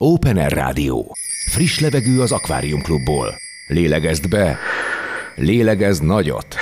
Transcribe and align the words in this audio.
Open 0.00 0.36
Air 0.36 0.52
Rádió. 0.52 1.16
Friss 1.50 1.80
levegő 1.80 2.20
az 2.20 2.32
Akvárium 2.32 2.82
Klubból. 2.82 3.34
Lélegezd 3.68 4.28
be, 4.28 4.56
lélegezd 5.36 6.04
nagyot. 6.04 6.56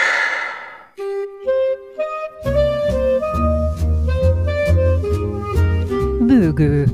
Bőgő. 6.26 6.86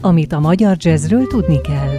Amit 0.00 0.32
a 0.32 0.40
magyar 0.40 0.76
jazzről 0.78 1.26
tudni 1.26 1.60
kell. 1.60 1.94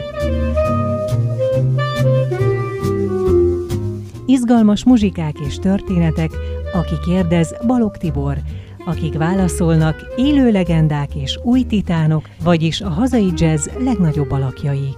Izgalmas 4.26 4.84
muzsikák 4.84 5.36
és 5.48 5.56
történetek, 5.56 6.32
aki 6.74 6.96
kérdez 7.06 7.56
Balog 7.68 7.98
Tibor, 7.98 8.38
akik 8.86 9.18
válaszolnak, 9.18 10.14
élő 10.16 10.52
legendák 10.52 11.16
és 11.16 11.40
új 11.44 11.64
titánok, 11.64 12.30
vagyis 12.44 12.82
a 12.82 12.90
hazai 12.90 13.32
jazz 13.36 13.68
legnagyobb 13.80 14.32
alakjai. 14.32 14.96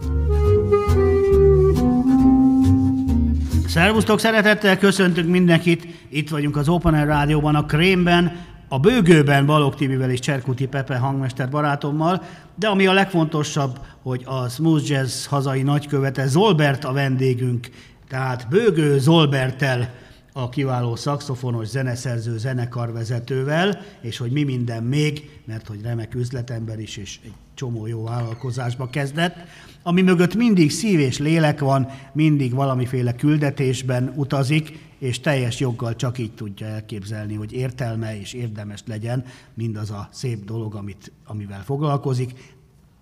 Szervusztok, 3.67 4.19
szeretettel 4.19 4.77
köszöntünk 4.77 5.29
mindenkit. 5.29 5.87
Itt 6.09 6.29
vagyunk 6.29 6.57
az 6.57 6.69
Open 6.69 6.93
Air 6.93 7.05
Rádióban, 7.05 7.55
a 7.55 7.65
Krémben, 7.65 8.35
a 8.67 8.79
bőgőben 8.79 9.45
Balog 9.45 9.75
Tibivel 9.75 10.09
és 10.09 10.19
Cserkuti 10.19 10.67
Pepe 10.67 10.97
hangmester 10.97 11.49
barátommal, 11.49 12.21
de 12.55 12.67
ami 12.67 12.87
a 12.87 12.93
legfontosabb, 12.93 13.79
hogy 14.01 14.21
a 14.25 14.49
Smooth 14.49 14.89
Jazz 14.89 15.25
hazai 15.25 15.61
nagykövete 15.61 16.27
Zolbert 16.27 16.83
a 16.83 16.91
vendégünk, 16.91 17.69
tehát 18.07 18.47
bőgő 18.49 18.99
Zolbertel 18.99 19.89
a 20.33 20.49
kiváló 20.49 20.95
szakszofonos 20.95 21.67
zeneszerző 21.67 22.37
zenekarvezetővel, 22.37 23.81
és 24.01 24.17
hogy 24.17 24.31
mi 24.31 24.43
minden 24.43 24.83
még, 24.83 25.41
mert 25.45 25.67
hogy 25.67 25.81
remek 25.81 26.15
üzletember 26.15 26.79
is, 26.79 26.97
és 26.97 27.19
egy 27.23 27.33
csomó 27.53 27.87
jó 27.87 28.03
vállalkozásba 28.03 28.89
kezdett, 28.89 29.35
ami 29.83 30.01
mögött 30.01 30.35
mindig 30.35 30.71
szív 30.71 30.99
és 30.99 31.19
lélek 31.19 31.59
van, 31.59 31.87
mindig 32.13 32.53
valamiféle 32.53 33.15
küldetésben 33.15 34.13
utazik, 34.15 34.79
és 34.97 35.19
teljes 35.19 35.59
joggal 35.59 35.95
csak 35.95 36.17
így 36.17 36.31
tudja 36.31 36.67
elképzelni, 36.67 37.33
hogy 37.33 37.51
értelme 37.51 38.19
és 38.19 38.33
érdemes 38.33 38.83
legyen 38.85 39.25
mindaz 39.53 39.91
a 39.91 40.07
szép 40.11 40.45
dolog, 40.45 40.75
amit, 40.75 41.11
amivel 41.25 41.63
foglalkozik. 41.63 42.53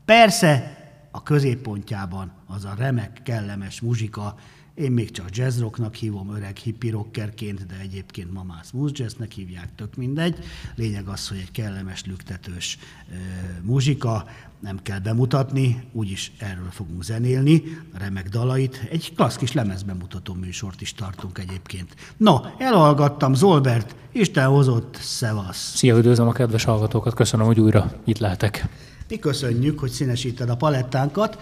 Persze 0.05 0.77
a 1.11 1.23
középpontjában 1.23 2.31
az 2.47 2.65
a 2.65 2.73
remek, 2.77 3.19
kellemes 3.23 3.81
muzsika, 3.81 4.35
én 4.73 4.91
még 4.91 5.11
csak 5.11 5.35
jazzrocknak 5.35 5.95
hívom, 5.95 6.35
öreg 6.35 6.57
hippi 6.57 6.89
rockerként, 6.89 7.65
de 7.65 7.75
egyébként 7.81 8.33
ma 8.33 8.43
már 8.43 8.63
smooth 8.63 8.99
jazznek 8.99 9.31
hívják, 9.31 9.69
tök 9.75 9.95
mindegy. 9.95 10.37
Lényeg 10.75 11.07
az, 11.07 11.27
hogy 11.27 11.37
egy 11.37 11.51
kellemes, 11.51 12.05
lüktetős 12.05 12.77
e, 13.11 13.15
muzsika, 13.61 14.25
nem 14.59 14.79
kell 14.83 14.99
bemutatni, 14.99 15.83
úgyis 15.91 16.31
erről 16.37 16.69
fogunk 16.69 17.03
zenélni, 17.03 17.63
remek 17.93 18.29
dalait. 18.29 18.87
Egy 18.91 19.13
klassz 19.15 19.35
kis 19.35 19.51
lemezbemutató 19.51 20.33
műsort 20.33 20.81
is 20.81 20.93
tartunk 20.93 21.37
egyébként. 21.37 21.95
No, 22.17 22.35
elhallgattam 22.57 23.33
Zolbert, 23.33 23.95
Isten 24.11 24.47
hozott, 24.47 24.95
szevasz! 25.01 25.75
Szia, 25.75 25.97
üdvözlöm 25.97 26.27
a 26.27 26.31
kedves 26.31 26.63
hallgatókat, 26.63 27.13
köszönöm, 27.13 27.45
hogy 27.45 27.59
újra 27.59 27.91
itt 28.05 28.17
lehetek. 28.17 28.67
Mi 29.07 29.19
köszönjük, 29.19 29.79
hogy 29.79 29.89
színesíted 29.89 30.49
a 30.49 30.55
palettánkat. 30.55 31.41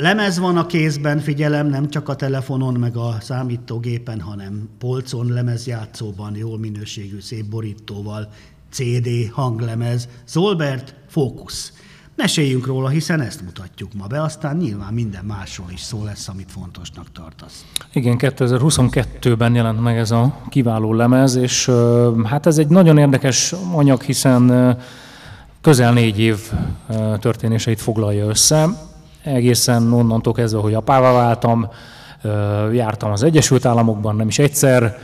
Lemez 0.00 0.38
van 0.38 0.56
a 0.56 0.66
kézben, 0.66 1.18
figyelem, 1.18 1.66
nem 1.66 1.88
csak 1.88 2.08
a 2.08 2.14
telefonon, 2.14 2.74
meg 2.74 2.96
a 2.96 3.16
számítógépen, 3.20 4.20
hanem 4.20 4.68
polcon, 4.78 5.26
lemezjátszóban, 5.26 6.36
jól 6.36 6.58
minőségű, 6.58 7.20
szép 7.20 7.44
borítóval, 7.44 8.28
CD, 8.70 9.08
hanglemez, 9.32 10.08
Zolbert, 10.26 10.94
fókusz. 11.08 11.72
Meséljünk 12.16 12.66
róla, 12.66 12.88
hiszen 12.88 13.20
ezt 13.20 13.42
mutatjuk 13.42 13.94
ma 13.94 14.06
be, 14.06 14.22
aztán 14.22 14.56
nyilván 14.56 14.92
minden 14.92 15.24
másról 15.24 15.70
is 15.72 15.80
szó 15.80 16.04
lesz, 16.04 16.28
amit 16.28 16.52
fontosnak 16.52 17.12
tartasz. 17.12 17.64
Igen, 17.92 18.16
2022-ben 18.18 19.54
jelent 19.54 19.82
meg 19.82 19.96
ez 19.98 20.10
a 20.10 20.40
kiváló 20.48 20.94
lemez, 20.94 21.34
és 21.34 21.70
hát 22.24 22.46
ez 22.46 22.58
egy 22.58 22.68
nagyon 22.68 22.98
érdekes 22.98 23.54
anyag, 23.72 24.02
hiszen 24.02 24.76
közel 25.60 25.92
négy 25.92 26.18
év 26.18 26.38
történéseit 27.18 27.80
foglalja 27.80 28.26
össze 28.26 28.86
egészen 29.34 29.92
onnantól 29.92 30.32
kezdve, 30.32 30.60
hogy 30.60 30.74
apává 30.74 31.12
váltam, 31.12 31.68
jártam 32.72 33.10
az 33.10 33.22
Egyesült 33.22 33.64
Államokban, 33.64 34.16
nem 34.16 34.28
is 34.28 34.38
egyszer, 34.38 34.98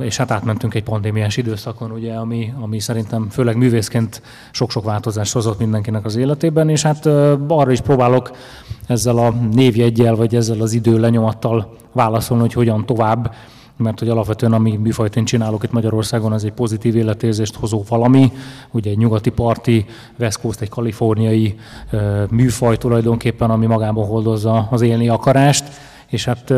és 0.00 0.16
hát 0.16 0.30
átmentünk 0.30 0.74
egy 0.74 0.82
pandémiás 0.82 1.36
időszakon, 1.36 1.90
ugye, 1.90 2.14
ami, 2.14 2.52
ami 2.60 2.78
szerintem 2.80 3.28
főleg 3.30 3.56
művészként 3.56 4.22
sok-sok 4.50 4.84
változást 4.84 5.32
hozott 5.32 5.58
mindenkinek 5.58 6.04
az 6.04 6.16
életében, 6.16 6.68
és 6.68 6.82
hát 6.82 7.06
arra 7.48 7.70
is 7.70 7.80
próbálok 7.80 8.30
ezzel 8.86 9.16
a 9.16 9.30
névjegyel, 9.30 10.14
vagy 10.14 10.34
ezzel 10.34 10.60
az 10.60 10.72
idő 10.72 10.98
lenyomattal 10.98 11.76
válaszolni, 11.92 12.42
hogy 12.42 12.52
hogyan 12.52 12.86
tovább, 12.86 13.34
mert 13.76 13.98
hogy 13.98 14.08
alapvetően 14.08 14.52
ami 14.52 14.76
műfajt 14.76 15.16
én 15.16 15.24
csinálok 15.24 15.62
itt 15.62 15.72
Magyarországon, 15.72 16.32
az 16.32 16.44
egy 16.44 16.52
pozitív 16.52 16.96
életérzést 16.96 17.54
hozó 17.54 17.84
valami, 17.88 18.32
ugye 18.70 18.90
egy 18.90 18.98
nyugati 18.98 19.30
parti, 19.30 19.86
West 20.18 20.40
Coast, 20.40 20.60
egy 20.60 20.68
kaliforniai 20.68 21.54
műfaj 22.30 22.76
tulajdonképpen, 22.76 23.50
ami 23.50 23.66
magában 23.66 24.06
hordozza 24.06 24.68
az 24.70 24.80
élni 24.80 25.08
akarást, 25.08 25.64
és 26.06 26.24
hát 26.24 26.50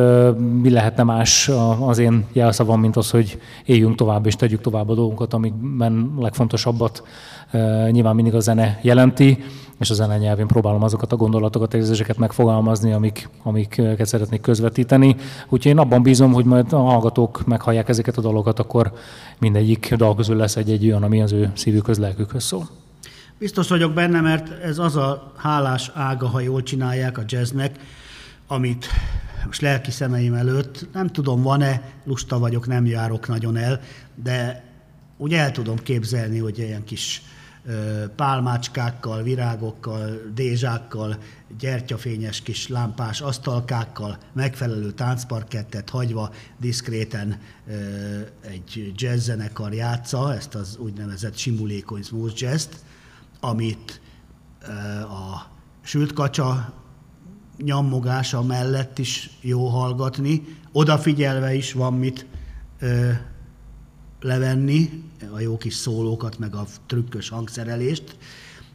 mi 0.60 0.70
lehetne 0.70 1.02
más 1.02 1.50
az 1.80 1.98
én 1.98 2.26
jelszavam, 2.32 2.80
mint 2.80 2.96
az, 2.96 3.10
hogy 3.10 3.38
éljünk 3.64 3.94
tovább 3.94 4.26
és 4.26 4.36
tegyük 4.36 4.60
tovább 4.60 4.88
a 4.88 4.94
dolgunkat, 4.94 5.34
amikben 5.34 6.14
legfontosabbat 6.18 7.02
nyilván 7.90 8.14
mindig 8.14 8.34
a 8.34 8.40
zene 8.40 8.78
jelenti, 8.82 9.44
és 9.78 9.90
a 9.90 9.94
zene 9.94 10.18
nyelvén 10.18 10.46
próbálom 10.46 10.82
azokat 10.82 11.12
a 11.12 11.16
gondolatokat, 11.16 11.74
érzéseket 11.74 12.18
megfogalmazni, 12.18 12.92
amik, 12.92 13.28
amiket 13.42 14.06
szeretnék 14.06 14.40
közvetíteni. 14.40 15.16
Úgyhogy 15.48 15.72
én 15.72 15.78
abban 15.78 16.02
bízom, 16.02 16.32
hogy 16.32 16.44
majd 16.44 16.72
a 16.72 16.76
hallgatók 16.76 17.46
meghallják 17.46 17.88
ezeket 17.88 18.16
a 18.16 18.20
dolgokat, 18.20 18.58
akkor 18.58 18.92
mindegyik 19.38 19.94
dal 19.94 20.14
közül 20.14 20.36
lesz 20.36 20.56
egy-egy 20.56 20.86
olyan, 20.86 21.02
ami 21.02 21.22
az 21.22 21.32
ő 21.32 21.50
szívükhöz, 21.54 21.98
lelkükhöz 21.98 22.44
szól. 22.44 22.68
Biztos 23.38 23.68
vagyok 23.68 23.92
benne, 23.92 24.20
mert 24.20 24.62
ez 24.64 24.78
az 24.78 24.96
a 24.96 25.32
hálás 25.36 25.90
ága, 25.94 26.28
ha 26.28 26.40
jól 26.40 26.62
csinálják 26.62 27.18
a 27.18 27.22
jazznek, 27.26 27.76
amit 28.46 28.86
most 29.48 29.60
lelki 29.60 29.90
szemeim 29.90 30.34
előtt, 30.34 30.86
nem 30.92 31.06
tudom, 31.06 31.42
van-e, 31.42 31.92
lusta 32.04 32.38
vagyok, 32.38 32.66
nem 32.66 32.86
járok 32.86 33.28
nagyon 33.28 33.56
el, 33.56 33.80
de 34.14 34.64
úgy 35.16 35.34
el 35.34 35.50
tudom 35.50 35.76
képzelni, 35.76 36.38
hogy 36.38 36.58
ilyen 36.58 36.84
kis 36.84 37.22
pálmácskákkal, 38.16 39.22
virágokkal, 39.22 40.20
dézsákkal, 40.34 41.18
gyertyafényes 41.58 42.42
kis 42.42 42.68
lámpás 42.68 43.20
asztalkákkal, 43.20 44.18
megfelelő 44.32 44.92
táncparkettet 44.92 45.90
hagyva 45.90 46.30
diszkréten 46.60 47.40
egy 48.40 48.92
jazzzenekar 48.96 49.72
játsza, 49.74 50.34
ezt 50.34 50.54
az 50.54 50.76
úgynevezett 50.76 51.36
simulékony 51.36 52.02
smooth 52.02 52.42
jazz 52.42 52.66
amit 53.40 54.00
a 55.02 55.46
sült 55.82 56.12
kacsa 56.12 56.72
nyommogása 57.64 58.42
mellett 58.42 58.98
is 58.98 59.30
jó 59.40 59.66
hallgatni, 59.66 60.56
odafigyelve 60.72 61.54
is 61.54 61.72
van 61.72 61.94
mit 61.94 62.26
levenni, 64.20 65.02
a 65.32 65.40
jó 65.40 65.56
kis 65.56 65.74
szólókat, 65.74 66.38
meg 66.38 66.54
a 66.54 66.66
trükkös 66.86 67.28
hangszerelést, 67.28 68.16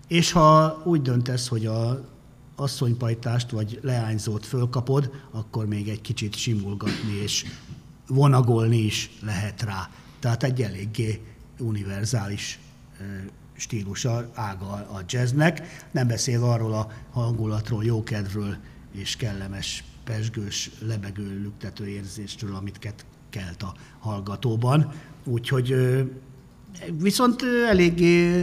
és 0.07 0.31
ha 0.31 0.81
úgy 0.85 1.01
döntesz, 1.01 1.47
hogy 1.47 1.65
a 1.65 2.11
asszonypajtást 2.55 3.49
vagy 3.49 3.79
leányzót 3.81 4.45
fölkapod, 4.45 5.11
akkor 5.31 5.65
még 5.65 5.89
egy 5.89 6.01
kicsit 6.01 6.35
simulgatni 6.35 7.13
és 7.21 7.45
vonagolni 8.07 8.77
is 8.77 9.09
lehet 9.21 9.61
rá. 9.61 9.89
Tehát 10.19 10.43
egy 10.43 10.61
eléggé 10.61 11.21
univerzális 11.59 12.59
stílusa, 13.53 14.29
ága 14.33 14.71
a 14.71 15.01
jazznek, 15.07 15.87
nem 15.91 16.07
beszél 16.07 16.43
arról 16.43 16.73
a 16.73 16.91
hangulatról, 17.11 17.83
jókedvről 17.83 18.57
és 18.93 19.15
kellemes, 19.15 19.83
pesgős, 20.03 20.71
lebegő, 20.87 21.41
lüktető 21.41 21.87
érzéstől, 21.87 22.55
amit 22.55 22.79
kelt 23.29 23.61
a 23.61 23.73
hallgatóban. 23.99 24.91
Úgyhogy 25.23 25.75
viszont 26.99 27.43
eléggé 27.69 28.41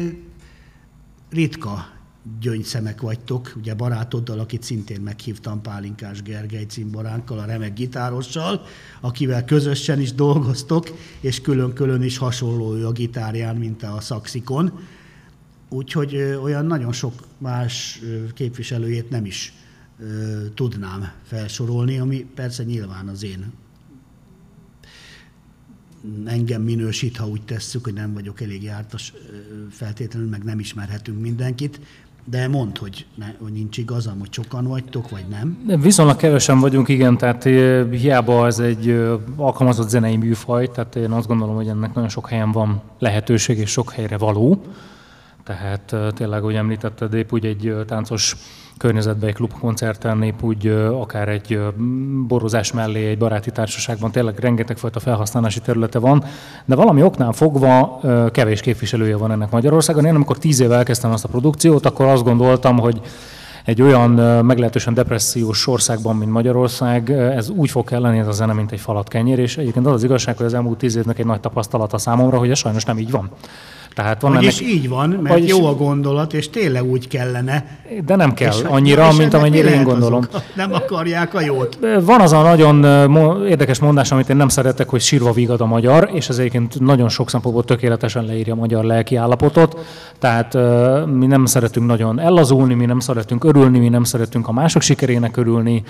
ritka 1.31 1.99
gyöngyszemek 2.41 3.01
vagytok, 3.01 3.53
ugye 3.57 3.75
barátoddal, 3.75 4.39
akit 4.39 4.63
szintén 4.63 5.01
meghívtam 5.01 5.63
Pálinkás 5.63 6.23
Gergely 6.23 6.65
cimboránkkal, 6.65 7.39
a 7.39 7.45
remek 7.45 7.75
gitárossal, 7.75 8.63
akivel 9.01 9.45
közösen 9.45 10.01
is 10.01 10.13
dolgoztok, 10.13 10.91
és 11.21 11.41
külön-külön 11.41 12.03
is 12.03 12.19
hasonló 12.19 12.87
a 12.87 12.93
gitárján, 12.93 13.57
mint 13.57 13.83
a 13.83 14.01
szaxikon. 14.01 14.79
Úgyhogy 15.69 16.17
olyan 16.17 16.67
nagyon 16.67 16.93
sok 16.93 17.13
más 17.39 18.01
képviselőjét 18.35 19.11
nem 19.11 19.25
is 19.25 19.53
tudnám 20.55 21.13
felsorolni, 21.27 21.99
ami 21.99 22.27
persze 22.35 22.63
nyilván 22.65 23.09
az 23.09 23.25
én 23.25 23.53
engem 26.25 26.63
minősít, 26.63 27.17
ha 27.17 27.27
úgy 27.27 27.43
tesszük, 27.43 27.85
hogy 27.85 27.93
nem 27.93 28.15
vagyok 28.15 28.41
elég 28.41 28.63
jártas 28.63 29.13
feltétlenül, 29.71 30.29
meg 30.29 30.45
nem 30.45 30.59
ismerhetünk 30.59 31.21
mindenkit, 31.21 31.81
de 32.25 32.49
mondd, 32.49 32.79
hogy, 32.79 33.07
ne, 33.15 33.27
hogy 33.39 33.53
nincs 33.53 33.79
igazam, 33.79 34.19
hogy 34.19 34.33
sokan 34.33 34.65
vagytok, 34.65 35.11
vagy 35.11 35.25
nem. 35.29 35.81
Viszonylag 35.81 36.17
kevesen 36.17 36.61
vagyunk, 36.61 36.89
igen, 36.89 37.17
tehát 37.19 37.45
hiába 37.91 38.47
ez 38.47 38.59
egy 38.59 38.91
alkalmazott 39.37 39.89
zenei 39.89 40.17
műfaj, 40.17 40.71
tehát 40.71 40.97
én 40.97 41.11
azt 41.11 41.27
gondolom, 41.27 41.55
hogy 41.55 41.69
ennek 41.69 41.95
nagyon 41.95 42.09
sok 42.09 42.29
helyen 42.29 42.53
van 42.53 42.83
lehetőség, 42.99 43.59
és 43.59 43.71
sok 43.71 43.93
helyre 43.93 44.19
való. 44.19 44.63
Tehát 45.51 46.15
tényleg, 46.15 46.43
hogy 46.43 46.55
említetted, 46.55 47.15
épp 47.15 47.33
úgy 47.33 47.47
egy 47.47 47.75
táncos 47.87 48.37
környezetben, 48.79 49.29
egy 49.29 49.35
klubkoncerten, 49.35 50.23
épp 50.23 50.43
úgy 50.43 50.67
akár 51.01 51.29
egy 51.29 51.61
borozás 52.27 52.73
mellé, 52.73 53.07
egy 53.07 53.19
baráti 53.19 53.51
társaságban 53.51 54.11
tényleg 54.11 54.39
rengeteg 54.39 54.79
fajta 54.79 55.01
felhasználási 55.01 55.61
területe 55.61 55.99
van, 55.99 56.25
de 56.65 56.75
valami 56.75 57.03
oknál 57.03 57.33
fogva 57.33 58.01
kevés 58.33 58.61
képviselője 58.61 59.17
van 59.17 59.31
ennek 59.31 59.51
Magyarországon. 59.51 60.05
Én 60.05 60.15
amikor 60.15 60.39
tíz 60.39 60.61
éve 60.61 60.77
elkezdtem 60.77 61.11
azt 61.11 61.25
a 61.25 61.29
produkciót, 61.29 61.87
akkor 61.87 62.07
azt 62.07 62.25
gondoltam, 62.25 62.79
hogy 62.79 63.01
egy 63.65 63.83
olyan 63.83 64.11
meglehetősen 64.45 64.95
depressziós 64.95 65.67
országban, 65.67 66.17
mint 66.17 66.31
Magyarország, 66.31 67.11
ez 67.11 67.49
úgy 67.49 67.71
fog 67.71 67.85
kelleni 67.85 68.19
ez 68.19 68.27
a 68.27 68.33
zene, 68.33 68.53
mint 68.53 68.73
egy 68.73 68.81
falat 68.81 69.09
kenyér, 69.09 69.39
és 69.39 69.57
egyébként 69.57 69.87
az 69.87 69.93
az 69.93 70.05
igazság, 70.05 70.37
hogy 70.37 70.47
az 70.47 70.55
elmúlt 70.55 70.79
tíz 70.79 70.97
évnek 70.97 71.19
egy 71.19 71.27
nagy 71.27 71.41
tapasztalata 71.41 71.99
számomra, 71.99 72.39
hogy 72.39 72.51
ez 72.51 72.59
sajnos 72.59 72.85
nem 72.85 72.99
így 72.99 73.11
van. 73.11 73.31
Tehát 73.95 74.21
van 74.21 74.33
Vagyis 74.33 74.61
ennek... 74.61 74.73
így 74.73 74.89
van, 74.89 75.09
mert 75.09 75.35
Vagyis... 75.35 75.51
jó 75.51 75.67
a 75.67 75.75
gondolat, 75.75 76.33
és 76.33 76.51
tényleg 76.51 76.85
úgy 76.85 77.09
kellene. 77.09 77.79
De 78.07 78.17
nem 78.17 78.35
kell 78.35 78.53
és, 78.53 78.63
annyira, 78.63 79.09
és 79.11 79.17
mint 79.17 79.35
amennyire 79.35 79.71
én 79.71 79.83
gondolom. 79.83 80.27
Azok, 80.29 80.43
nem 80.55 80.73
akarják 80.73 81.35
a 81.35 81.41
jót. 81.41 81.79
Van 82.01 82.21
az 82.21 82.33
a 82.33 82.43
nagyon 82.43 82.85
érdekes 83.47 83.79
mondás, 83.79 84.13
amit 84.13 84.29
én 84.29 84.37
nem 84.37 84.49
szeretek, 84.49 84.89
hogy 84.89 85.01
sírva 85.01 85.33
vigad 85.33 85.61
a 85.61 85.67
magyar, 85.67 86.11
és 86.13 86.29
ez 86.29 86.39
egyébként 86.39 86.81
nagyon 86.81 87.09
sok 87.09 87.31
szempontból 87.31 87.65
tökéletesen 87.65 88.25
leírja 88.25 88.53
a 88.53 88.57
magyar 88.57 88.85
lelki 88.85 89.17
állapotot. 89.17 89.79
Tehát 90.19 90.55
mi 91.07 91.27
nem 91.27 91.45
szeretünk 91.47 91.87
nagyon 91.87 92.21
ellazulni, 92.21 92.75
mi 92.75 92.85
nem 92.85 93.01
szeretünk 93.01 93.45
örülni, 93.45 93.79
mi 93.79 93.89
nem 93.89 94.05
szeretünk 94.05 94.49
a 94.49 94.53
mások 94.53 94.83
sikerének 94.83 95.37
örülni, 95.37 95.83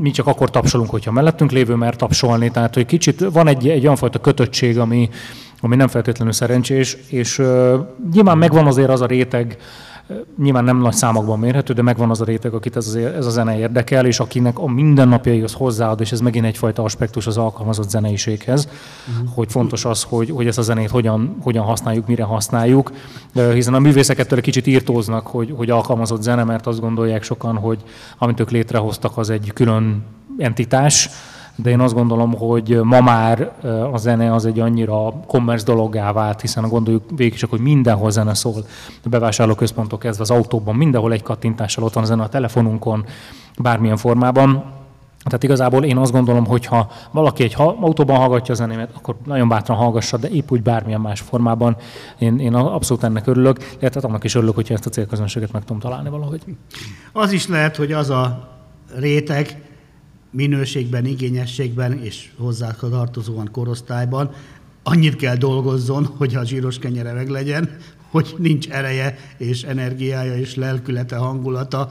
mi 0.00 0.10
csak 0.10 0.26
akkor 0.26 0.50
tapsolunk, 0.50 0.90
hogyha 0.90 1.12
mellettünk 1.12 1.50
lévő 1.50 1.74
mer 1.74 1.96
tapsolni. 1.96 2.50
Tehát, 2.50 2.74
hogy 2.74 2.86
kicsit 2.86 3.26
van 3.32 3.48
egy, 3.48 3.68
egy 3.68 3.84
olyan 3.84 3.96
fajta 3.96 4.18
kötöttség, 4.18 4.78
ami, 4.78 5.08
ami 5.66 5.76
nem 5.76 5.88
feltétlenül 5.88 6.32
szerencsés, 6.32 6.96
és 7.08 7.42
nyilván 8.12 8.38
megvan 8.38 8.66
azért 8.66 8.90
az 8.90 9.00
a 9.00 9.06
réteg, 9.06 9.56
nyilván 10.38 10.64
nem 10.64 10.78
nagy 10.78 10.92
számokban 10.92 11.38
mérhető, 11.38 11.72
de 11.72 11.82
megvan 11.82 12.10
az 12.10 12.20
a 12.20 12.24
réteg, 12.24 12.54
akit 12.54 12.76
ez, 12.76 12.86
az, 12.86 12.94
ez 12.96 13.26
a 13.26 13.30
zene 13.30 13.58
érdekel, 13.58 14.06
és 14.06 14.20
akinek 14.20 14.58
a 14.58 14.66
mindennapjaihoz 14.66 15.52
hozzáad, 15.52 16.00
és 16.00 16.12
ez 16.12 16.20
megint 16.20 16.44
egyfajta 16.44 16.82
aspektus 16.82 17.26
az 17.26 17.36
alkalmazott 17.36 17.90
zeneiséghez, 17.90 18.68
uh-huh. 19.08 19.34
hogy 19.34 19.50
fontos 19.50 19.84
az, 19.84 20.02
hogy, 20.02 20.30
hogy 20.30 20.46
ezt 20.46 20.58
a 20.58 20.62
zenét 20.62 20.90
hogyan, 20.90 21.36
hogyan 21.40 21.64
használjuk, 21.64 22.06
mire 22.06 22.24
használjuk, 22.24 22.92
hiszen 23.52 23.74
a 23.74 23.78
művészek 23.78 24.18
ettől 24.18 24.38
egy 24.38 24.44
kicsit 24.44 24.66
írtóznak, 24.66 25.26
hogy, 25.26 25.54
hogy 25.56 25.70
alkalmazott 25.70 26.22
zene, 26.22 26.44
mert 26.44 26.66
azt 26.66 26.80
gondolják 26.80 27.22
sokan, 27.22 27.56
hogy 27.56 27.82
amit 28.18 28.40
ők 28.40 28.50
létrehoztak, 28.50 29.18
az 29.18 29.30
egy 29.30 29.50
külön 29.54 30.04
entitás, 30.38 31.10
de 31.56 31.70
én 31.70 31.80
azt 31.80 31.94
gondolom, 31.94 32.34
hogy 32.34 32.80
ma 32.82 33.00
már 33.00 33.52
a 33.92 33.96
zene 33.96 34.34
az 34.34 34.46
egy 34.46 34.60
annyira 34.60 35.12
kommersz 35.26 35.64
dologgá 35.64 36.12
vált, 36.12 36.40
hiszen 36.40 36.68
gondoljuk 36.68 37.02
végig 37.16 37.34
csak, 37.34 37.50
hogy 37.50 37.60
mindenhol 37.60 38.10
zene 38.10 38.34
szól. 38.34 38.64
A 39.04 39.08
bevásárlóközpontok 39.08 39.98
kezdve 39.98 40.22
az 40.22 40.30
autóban, 40.30 40.74
mindenhol 40.74 41.12
egy 41.12 41.22
kattintással 41.22 41.84
ott 41.84 41.92
van 41.92 42.02
a 42.02 42.06
zene 42.06 42.22
a 42.22 42.28
telefonunkon, 42.28 43.04
bármilyen 43.58 43.96
formában. 43.96 44.64
Tehát 45.24 45.42
igazából 45.42 45.84
én 45.84 45.96
azt 45.96 46.12
gondolom, 46.12 46.46
hogy 46.46 46.66
ha 46.66 46.90
valaki 47.10 47.42
egy 47.42 47.54
autóban 47.56 48.16
hallgatja 48.16 48.54
a 48.54 48.56
zenémet, 48.56 48.90
akkor 48.96 49.16
nagyon 49.24 49.48
bátran 49.48 49.76
hallgassa, 49.76 50.16
de 50.16 50.28
épp 50.28 50.50
úgy 50.50 50.62
bármilyen 50.62 51.00
más 51.00 51.20
formában. 51.20 51.76
Én, 52.18 52.38
én 52.38 52.54
abszolút 52.54 53.02
ennek 53.02 53.26
örülök, 53.26 53.76
illetve 53.80 54.00
annak 54.02 54.24
is 54.24 54.34
örülök, 54.34 54.54
hogyha 54.54 54.74
ezt 54.74 54.86
a 54.86 54.90
célközönséget 54.90 55.52
meg 55.52 55.64
tudom 55.64 55.78
találni 55.78 56.08
valahogy. 56.08 56.42
Az 57.12 57.32
is 57.32 57.48
lehet, 57.48 57.76
hogy 57.76 57.92
az 57.92 58.10
a 58.10 58.48
réteg, 58.94 59.65
minőségben, 60.36 61.04
igényességben 61.04 62.02
és 62.02 62.30
hozzá 62.36 62.70
tartozóan 62.70 63.48
korosztályban 63.52 64.30
annyit 64.82 65.16
kell 65.16 65.36
dolgozzon, 65.36 66.06
hogy 66.06 66.34
a 66.34 66.44
zsíros 66.44 66.78
kenyere 66.78 67.12
meg 67.12 67.28
legyen, 67.28 67.76
hogy 68.10 68.34
nincs 68.38 68.68
ereje 68.68 69.18
és 69.38 69.62
energiája 69.62 70.36
és 70.36 70.54
lelkülete, 70.54 71.16
hangulata 71.16 71.90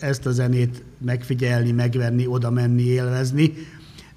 ezt 0.00 0.26
a 0.26 0.30
zenét 0.30 0.84
megfigyelni, 1.04 1.70
megvenni, 1.70 2.26
oda 2.26 2.50
menni, 2.50 2.82
élvezni. 2.82 3.52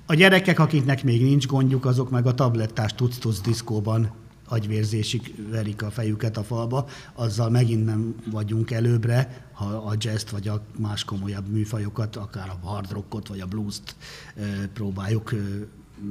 A 0.05 0.13
gyerekek, 0.13 0.59
akiknek 0.59 1.03
még 1.03 1.23
nincs 1.23 1.47
gondjuk, 1.47 1.85
azok 1.85 2.09
meg 2.09 2.25
a 2.25 2.33
tablettás 2.33 2.95
tuc 2.95 3.41
diszkóban 3.41 4.11
agyvérzésig 4.51 5.35
verik 5.49 5.81
a 5.81 5.91
fejüket 5.91 6.37
a 6.37 6.43
falba, 6.43 6.87
azzal 7.13 7.49
megint 7.49 7.85
nem 7.85 8.15
vagyunk 8.31 8.71
előbbre, 8.71 9.47
ha 9.53 9.65
a 9.65 9.95
jazz 9.97 10.31
vagy 10.31 10.47
a 10.47 10.61
más 10.77 11.03
komolyabb 11.03 11.47
műfajokat, 11.47 12.15
akár 12.15 12.49
a 12.49 12.67
hard 12.67 12.91
rockot 12.91 13.27
vagy 13.27 13.39
a 13.39 13.45
blues-t 13.45 13.95
próbáljuk 14.73 15.33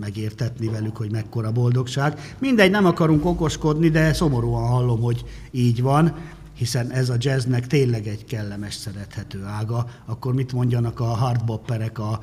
megértetni 0.01 0.69
velük, 0.69 0.97
hogy 0.97 1.11
mekkora 1.11 1.53
boldogság. 1.53 2.37
Mindegy, 2.39 2.71
nem 2.71 2.87
akarunk 2.87 3.25
okoskodni, 3.25 3.89
de 3.89 4.13
szomorúan 4.13 4.69
hallom, 4.69 5.01
hogy 5.01 5.25
így 5.51 5.83
van, 5.83 6.15
hiszen 6.55 6.91
ez 6.91 7.09
a 7.09 7.17
jazznek 7.19 7.67
tényleg 7.67 8.07
egy 8.07 8.25
kellemes, 8.25 8.75
szerethető 8.75 9.45
ága, 9.45 9.87
akkor 10.07 10.35
mit 10.35 10.53
mondjanak 10.53 11.01
a 11.01 11.05
hardbopperek, 11.05 11.99
a 11.99 12.21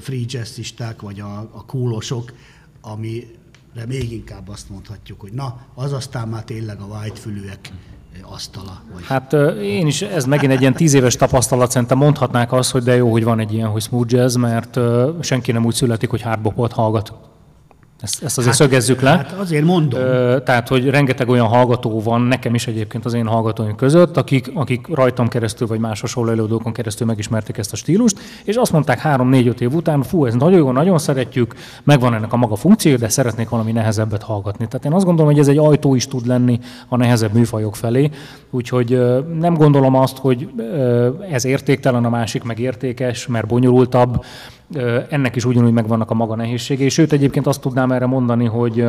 free 0.00 0.24
jazzisták, 0.26 1.00
vagy 1.00 1.20
a, 1.20 1.38
a 1.38 1.64
kúlosok, 1.66 2.32
ami 2.80 3.26
de 3.74 3.86
még 3.86 4.12
inkább 4.12 4.48
azt 4.48 4.70
mondhatjuk, 4.70 5.20
hogy 5.20 5.32
na, 5.32 5.56
az 5.74 5.92
aztán 5.92 6.28
már 6.28 6.44
tényleg 6.44 6.80
a 6.80 6.84
whitefülűek 6.84 7.72
asztala. 8.22 8.82
Vagy... 8.92 9.04
Hát 9.06 9.32
én 9.62 9.86
is, 9.86 10.02
ez 10.02 10.24
megint 10.24 10.52
egy 10.52 10.60
ilyen 10.60 10.74
tíz 10.74 10.94
éves 10.94 11.16
tapasztalat, 11.16 11.70
szerintem 11.70 11.98
mondhatnák 11.98 12.52
azt, 12.52 12.70
hogy 12.70 12.82
de 12.82 12.96
jó, 12.96 13.10
hogy 13.10 13.24
van 13.24 13.40
egy 13.40 13.52
ilyen, 13.52 13.68
hogy 13.68 13.82
smooth 13.82 14.12
jazz, 14.12 14.36
mert 14.36 14.78
senki 15.20 15.52
nem 15.52 15.64
úgy 15.64 15.74
születik, 15.74 16.10
hogy 16.10 16.22
hardbopot 16.22 16.72
hallgat. 16.72 17.12
Ezt, 18.02 18.22
ezt 18.22 18.38
azért 18.38 18.56
hát, 18.56 18.68
szögezzük 18.68 19.00
le. 19.00 19.10
Hát 19.10 19.32
azért 19.32 19.64
mondom. 19.64 20.00
Tehát, 20.44 20.68
hogy 20.68 20.88
rengeteg 20.88 21.28
olyan 21.28 21.46
hallgató 21.46 22.02
van, 22.02 22.20
nekem 22.20 22.54
is 22.54 22.66
egyébként 22.66 23.04
az 23.04 23.12
én 23.14 23.26
hallgatóim 23.26 23.74
között, 23.74 24.16
akik, 24.16 24.50
akik 24.54 24.86
rajtam 24.86 25.28
keresztül, 25.28 25.66
vagy 25.66 25.78
más 25.78 26.00
hasonló 26.00 26.30
előadókon 26.30 26.72
keresztül 26.72 27.06
megismerték 27.06 27.58
ezt 27.58 27.72
a 27.72 27.76
stílust, 27.76 28.18
és 28.44 28.56
azt 28.56 28.72
mondták 28.72 28.98
három-négy-öt 28.98 29.60
év 29.60 29.74
után, 29.74 30.02
fú, 30.02 30.24
ez 30.24 30.34
nagyon 30.34 30.58
jó, 30.58 30.72
nagyon 30.72 30.98
szeretjük, 30.98 31.54
megvan 31.84 32.14
ennek 32.14 32.32
a 32.32 32.36
maga 32.36 32.56
funkció, 32.56 32.96
de 32.96 33.08
szeretnék 33.08 33.48
valami 33.48 33.72
nehezebbet 33.72 34.22
hallgatni. 34.22 34.66
Tehát 34.68 34.84
én 34.84 34.92
azt 34.92 35.04
gondolom, 35.04 35.30
hogy 35.30 35.40
ez 35.40 35.48
egy 35.48 35.58
ajtó 35.58 35.94
is 35.94 36.06
tud 36.06 36.26
lenni 36.26 36.60
a 36.88 36.96
nehezebb 36.96 37.32
műfajok 37.32 37.76
felé, 37.76 38.10
úgyhogy 38.50 39.00
nem 39.38 39.54
gondolom 39.54 39.94
azt, 39.94 40.18
hogy 40.18 40.48
ez 41.30 41.44
értéktelen, 41.44 42.04
a 42.04 42.10
másik 42.10 42.42
meg 42.42 42.58
értékes, 42.58 43.26
mert 43.26 43.46
bonyolultabb, 43.46 44.24
ennek 45.08 45.36
is 45.36 45.44
ugyanúgy 45.44 45.72
megvannak 45.72 46.10
a 46.10 46.14
maga 46.14 46.34
nehézségei, 46.34 46.88
sőt 46.88 47.12
egyébként 47.12 47.46
azt 47.46 47.60
tudnám 47.60 47.92
erre 47.92 48.06
mondani, 48.06 48.44
hogy 48.44 48.84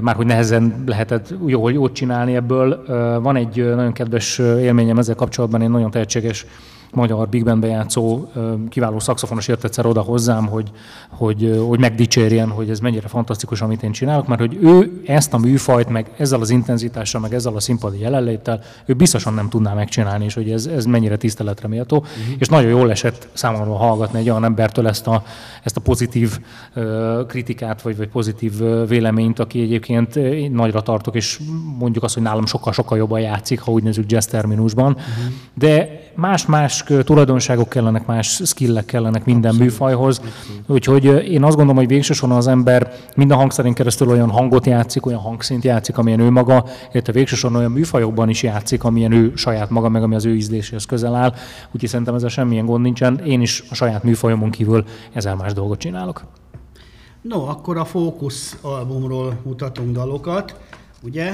már 0.00 0.14
hogy 0.14 0.26
nehezen 0.26 0.82
lehetett 0.86 1.34
jól, 1.46 1.72
jól 1.72 1.92
csinálni 1.92 2.34
ebből. 2.34 2.84
Van 3.22 3.36
egy 3.36 3.64
nagyon 3.64 3.92
kedves 3.92 4.38
élményem 4.38 4.98
ezzel 4.98 5.14
kapcsolatban, 5.14 5.62
én 5.62 5.70
nagyon 5.70 5.90
tehetséges 5.90 6.46
magyar 6.92 7.28
big 7.28 7.44
bandbe 7.44 7.66
játszó 7.66 8.28
kiváló 8.68 8.98
szakszofonos 8.98 9.48
jött 9.48 9.64
egyszer 9.64 9.86
oda 9.86 10.00
hozzám, 10.00 10.46
hogy, 10.46 10.70
hogy, 11.08 11.62
hogy 11.68 11.78
megdicsérjen, 11.78 12.48
hogy 12.48 12.70
ez 12.70 12.80
mennyire 12.80 13.08
fantasztikus, 13.08 13.60
amit 13.60 13.82
én 13.82 13.92
csinálok, 13.92 14.26
mert 14.26 14.40
hogy 14.40 14.58
ő 14.62 15.02
ezt 15.06 15.34
a 15.34 15.38
műfajt, 15.38 15.88
meg 15.88 16.10
ezzel 16.16 16.40
az 16.40 16.50
intenzitással, 16.50 17.20
meg 17.20 17.34
ezzel 17.34 17.54
a 17.54 17.60
színpadi 17.60 17.98
jelenléttel, 17.98 18.60
ő 18.86 18.94
biztosan 18.94 19.34
nem 19.34 19.48
tudná 19.48 19.74
megcsinálni, 19.74 20.24
és 20.24 20.34
hogy 20.34 20.50
ez, 20.50 20.66
ez 20.66 20.84
mennyire 20.84 21.16
tiszteletre 21.16 21.68
méltó. 21.68 21.96
Uh-huh. 21.96 22.34
És 22.38 22.48
nagyon 22.48 22.70
jól 22.70 22.90
esett 22.90 23.28
számomra 23.32 23.76
hallgatni 23.76 24.18
egy 24.18 24.30
olyan 24.30 24.44
embertől 24.44 24.88
ezt 24.88 25.06
a, 25.06 25.22
ezt 25.62 25.76
a 25.76 25.80
pozitív 25.80 26.38
uh, 26.74 27.26
kritikát, 27.26 27.82
vagy, 27.82 27.96
vagy 27.96 28.08
pozitív 28.08 28.52
véleményt, 28.88 29.38
aki 29.38 29.60
egyébként 29.60 30.16
én 30.16 30.52
nagyra 30.52 30.82
tartok, 30.82 31.14
és 31.14 31.40
mondjuk 31.78 32.04
azt, 32.04 32.14
hogy 32.14 32.22
nálam 32.22 32.46
sokkal-sokkal 32.46 32.98
jobban 32.98 33.20
játszik, 33.20 33.60
ha 33.60 33.72
úgy 33.72 33.82
nézzük 33.82 34.10
jazz 34.10 34.26
terminusban. 34.26 34.92
Uh-huh. 34.92 35.32
De 35.54 36.00
más-más 36.14 36.79
tulajdonságok 36.82 37.68
kellenek, 37.68 38.06
más 38.06 38.40
skillek 38.44 38.84
kellenek 38.84 39.24
minden 39.24 39.50
Abszolút. 39.50 39.70
műfajhoz. 39.70 40.20
Úgyhogy 40.66 41.04
én 41.04 41.42
azt 41.42 41.56
gondolom, 41.56 41.76
hogy 41.76 41.86
végsősorban 41.86 42.38
az 42.38 42.46
ember 42.46 42.92
minden 43.16 43.36
hangszerén 43.36 43.74
keresztül 43.74 44.08
olyan 44.08 44.30
hangot 44.30 44.66
játszik, 44.66 45.06
olyan 45.06 45.20
hangszint 45.20 45.64
játszik, 45.64 45.98
amilyen 45.98 46.20
ő 46.20 46.30
maga, 46.30 46.64
illetve 46.92 47.12
végsősorban 47.12 47.58
olyan 47.58 47.72
műfajokban 47.72 48.28
is 48.28 48.42
játszik, 48.42 48.84
amilyen 48.84 49.12
ő 49.12 49.32
saját 49.36 49.70
maga, 49.70 49.88
meg 49.88 50.02
ami 50.02 50.14
az 50.14 50.24
ő 50.24 50.34
ízléséhez 50.34 50.84
közel 50.84 51.14
áll. 51.14 51.34
Úgyhogy 51.72 51.88
szerintem 51.88 52.14
ezzel 52.14 52.28
semmilyen 52.28 52.66
gond 52.66 52.82
nincsen. 52.82 53.18
Én 53.24 53.40
is 53.40 53.64
a 53.70 53.74
saját 53.74 54.02
műfajomon 54.02 54.50
kívül 54.50 54.84
ezzel 55.12 55.36
más 55.36 55.52
dolgot 55.52 55.78
csinálok. 55.78 56.22
No, 57.22 57.48
akkor 57.48 57.76
a 57.76 57.84
Focus 57.84 58.56
albumról 58.60 59.40
mutatunk 59.44 59.92
dalokat, 59.92 60.60
ugye? 61.02 61.32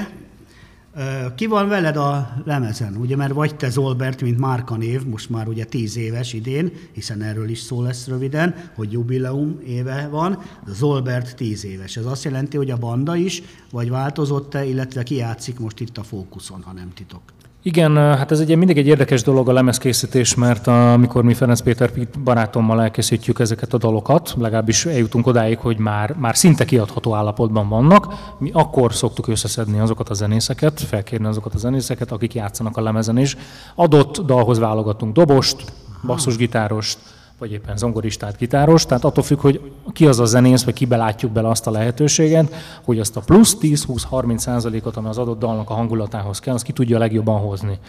Ki 1.35 1.45
van 1.45 1.67
veled 1.67 1.97
a 1.97 2.33
lemezen? 2.45 2.95
Ugye, 2.95 3.15
mert 3.15 3.33
vagy 3.33 3.55
te 3.55 3.69
Zolbert, 3.69 4.21
mint 4.21 4.37
márkanév, 4.37 5.05
most 5.05 5.29
már 5.29 5.47
ugye 5.47 5.65
tíz 5.65 5.97
éves 5.97 6.33
idén, 6.33 6.71
hiszen 6.91 7.21
erről 7.21 7.49
is 7.49 7.59
szó 7.59 7.81
lesz 7.81 8.07
röviden, 8.07 8.55
hogy 8.75 8.91
jubileum 8.91 9.59
éve 9.65 10.07
van, 10.07 10.41
de 10.65 10.73
Zolbert 10.73 11.35
tíz 11.35 11.65
éves. 11.65 11.97
Ez 11.97 12.05
azt 12.05 12.23
jelenti, 12.23 12.57
hogy 12.57 12.71
a 12.71 12.77
banda 12.77 13.15
is, 13.15 13.41
vagy 13.71 13.89
változott-e, 13.89 14.65
illetve 14.65 15.03
ki 15.03 15.15
játszik 15.15 15.59
most 15.59 15.79
itt 15.79 15.97
a 15.97 16.03
fókuszon, 16.03 16.61
ha 16.61 16.73
nem 16.73 16.93
titok? 16.93 17.21
Igen, 17.67 17.95
hát 17.95 18.31
ez 18.31 18.39
egy 18.39 18.55
mindig 18.55 18.77
egy 18.77 18.87
érdekes 18.87 19.23
dolog 19.23 19.49
a 19.49 19.53
lemezkészítés, 19.53 20.35
mert 20.35 20.67
amikor 20.67 21.23
mi 21.23 21.33
Ferenc 21.33 21.59
Péter 21.59 21.91
barátommal 22.23 22.81
elkészítjük 22.81 23.39
ezeket 23.39 23.73
a 23.73 23.77
dalokat, 23.77 24.35
legalábbis 24.37 24.85
eljutunk 24.85 25.27
odáig, 25.27 25.57
hogy 25.57 25.77
már, 25.77 26.15
már 26.17 26.37
szinte 26.37 26.65
kiadható 26.65 27.15
állapotban 27.15 27.69
vannak, 27.69 28.13
mi 28.37 28.49
akkor 28.53 28.93
szoktuk 28.93 29.27
összeszedni 29.27 29.79
azokat 29.79 30.09
a 30.09 30.13
zenészeket, 30.13 30.81
felkérni 30.81 31.25
azokat 31.25 31.53
a 31.53 31.57
zenészeket, 31.57 32.11
akik 32.11 32.33
játszanak 32.33 32.77
a 32.77 32.81
lemezen 32.81 33.17
is. 33.17 33.37
Adott 33.75 34.21
dalhoz 34.25 34.59
válogatunk 34.59 35.13
dobost, 35.13 35.73
basszusgitárost, 36.05 36.97
vagy 37.39 37.51
éppen 37.51 37.77
zongoristát, 37.77 38.37
gitáros, 38.37 38.85
tehát 38.85 39.03
attól 39.03 39.23
függ, 39.23 39.39
hogy 39.39 39.71
ki 39.93 40.07
az 40.07 40.19
a 40.19 40.25
zenész, 40.25 40.63
vagy 40.63 40.73
kibe 40.73 40.97
látjuk 40.97 41.31
bele 41.31 41.49
azt 41.49 41.67
a 41.67 41.71
lehetőséget, 41.71 42.53
hogy 42.83 42.99
azt 42.99 43.17
a 43.17 43.21
plusz 43.21 43.57
10-20-30 43.61 44.37
százalékot, 44.37 44.97
ami 44.97 45.07
az 45.07 45.17
adott 45.17 45.39
dalnak 45.39 45.69
a 45.69 45.73
hangulatához 45.73 46.39
kell, 46.39 46.53
azt 46.53 46.63
ki 46.63 46.71
tudja 46.71 46.97
legjobban 46.97 47.39
hozni. 47.39 47.79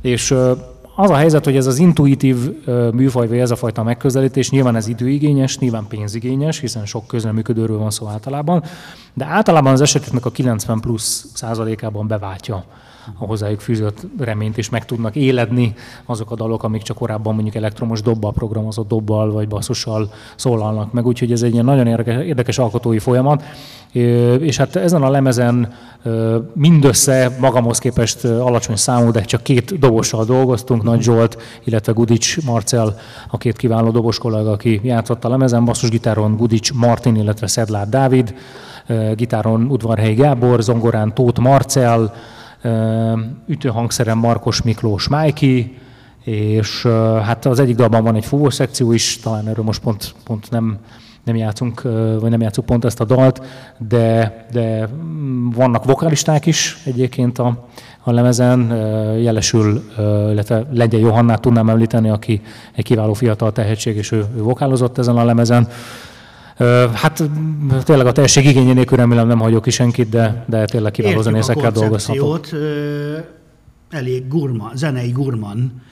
És 0.00 0.30
az 0.96 1.10
a 1.10 1.14
helyzet, 1.14 1.44
hogy 1.44 1.56
ez 1.56 1.66
az 1.66 1.78
intuitív 1.78 2.36
műfaj, 2.92 3.28
vagy 3.28 3.38
ez 3.38 3.50
a 3.50 3.56
fajta 3.56 3.82
megközelítés, 3.82 4.50
nyilván 4.50 4.76
ez 4.76 4.88
időigényes, 4.88 5.58
nyilván 5.58 5.86
pénzigényes, 5.88 6.58
hiszen 6.58 6.86
sok 6.86 7.06
közreműködőről 7.06 7.78
van 7.78 7.90
szó 7.90 8.06
általában, 8.06 8.62
de 9.14 9.24
általában 9.24 9.72
az 9.72 9.80
eseteknek 9.80 10.24
a 10.24 10.30
90 10.30 10.80
plusz 10.80 11.26
százalékában 11.34 12.06
beváltja 12.06 12.64
a 13.18 13.24
hozzájuk 13.24 13.60
fűzött 13.60 14.06
reményt, 14.18 14.58
és 14.58 14.68
meg 14.68 14.84
tudnak 14.84 15.16
éledni 15.16 15.74
azok 16.04 16.30
a 16.30 16.34
dalok, 16.34 16.62
amik 16.62 16.82
csak 16.82 16.96
korábban 16.96 17.34
mondjuk 17.34 17.54
elektromos 17.54 18.02
dobbal 18.02 18.32
programozott 18.32 18.88
dobbal 18.88 19.32
vagy 19.32 19.48
basszussal 19.48 20.10
szólalnak 20.36 20.92
meg. 20.92 21.06
Úgyhogy 21.06 21.32
ez 21.32 21.42
egy 21.42 21.52
ilyen 21.52 21.64
nagyon 21.64 21.86
érdekes 22.06 22.58
alkotói 22.58 22.98
folyamat. 22.98 23.42
És 24.38 24.56
hát 24.56 24.76
ezen 24.76 25.02
a 25.02 25.10
lemezen 25.10 25.72
mindössze 26.52 27.36
magamhoz 27.40 27.78
képest 27.78 28.24
alacsony 28.24 28.76
számú, 28.76 29.10
de 29.10 29.20
csak 29.20 29.42
két 29.42 29.78
dobossal 29.78 30.24
dolgoztunk, 30.24 30.82
Nagy 30.82 31.02
Zsolt, 31.02 31.42
illetve 31.64 31.92
Gudics 31.92 32.44
Marcel, 32.44 32.96
a 33.30 33.38
két 33.38 33.56
kiváló 33.56 33.90
dobos 33.90 34.18
kollega, 34.18 34.50
aki 34.50 34.80
játszott 34.82 35.24
a 35.24 35.28
lemezen, 35.28 35.64
basszusgitáron 35.64 36.36
Gudics 36.36 36.72
Martin, 36.72 37.16
illetve 37.16 37.46
Szedlár 37.46 37.88
Dávid, 37.88 38.34
gitáron 39.14 39.66
Udvarhelyi 39.70 40.14
Gábor, 40.14 40.62
zongorán 40.62 41.14
Tóth 41.14 41.40
Marcel, 41.40 42.14
ütőhangszeren 43.46 44.16
Markos 44.16 44.62
Miklós 44.62 45.08
Májki, 45.08 45.78
és 46.24 46.82
hát 47.22 47.44
az 47.44 47.60
egyik 47.60 47.76
dalban 47.76 48.04
van 48.04 48.14
egy 48.14 48.24
fúvós 48.24 48.54
szekció 48.54 48.92
is, 48.92 49.18
talán 49.18 49.48
erről 49.48 49.64
most 49.64 49.80
pont, 49.80 50.14
pont 50.24 50.50
nem, 50.50 50.78
nem 51.24 51.36
játszunk, 51.36 51.82
vagy 52.20 52.30
nem 52.30 52.40
játszunk 52.40 52.66
pont 52.66 52.84
ezt 52.84 53.00
a 53.00 53.04
dalt, 53.04 53.42
de, 53.88 54.46
de 54.52 54.88
vannak 55.54 55.84
vokalisták 55.84 56.46
is 56.46 56.78
egyébként 56.84 57.38
a, 57.38 57.66
a 58.02 58.10
lemezen, 58.10 58.60
jelesül, 59.18 59.82
illetve 60.30 60.66
Legyen 60.72 61.00
Johannát 61.00 61.40
tudnám 61.40 61.68
említeni, 61.68 62.08
aki 62.08 62.40
egy 62.72 62.84
kiváló 62.84 63.12
fiatal 63.12 63.52
tehetség, 63.52 63.96
és 63.96 64.12
ő, 64.12 64.24
ő 64.36 64.42
vokálozott 64.42 64.98
ezen 64.98 65.16
a 65.16 65.24
lemezen. 65.24 65.68
Hát 66.94 67.22
tényleg 67.84 68.06
a 68.06 68.12
teljeség 68.12 68.44
igényé 68.44 68.72
nélkül 68.72 68.96
remélem 68.96 69.26
nem 69.26 69.38
hagyok 69.38 69.62
ki 69.62 69.70
senkit, 69.70 70.08
de, 70.08 70.44
de 70.48 70.64
tényleg 70.64 70.92
kiváló 70.92 71.22
zenészekkel 71.22 71.70
dolgozhatok. 71.70 72.48
elég 73.90 74.28
gurma, 74.28 74.70
zenei 74.74 75.10
gurman 75.10 75.82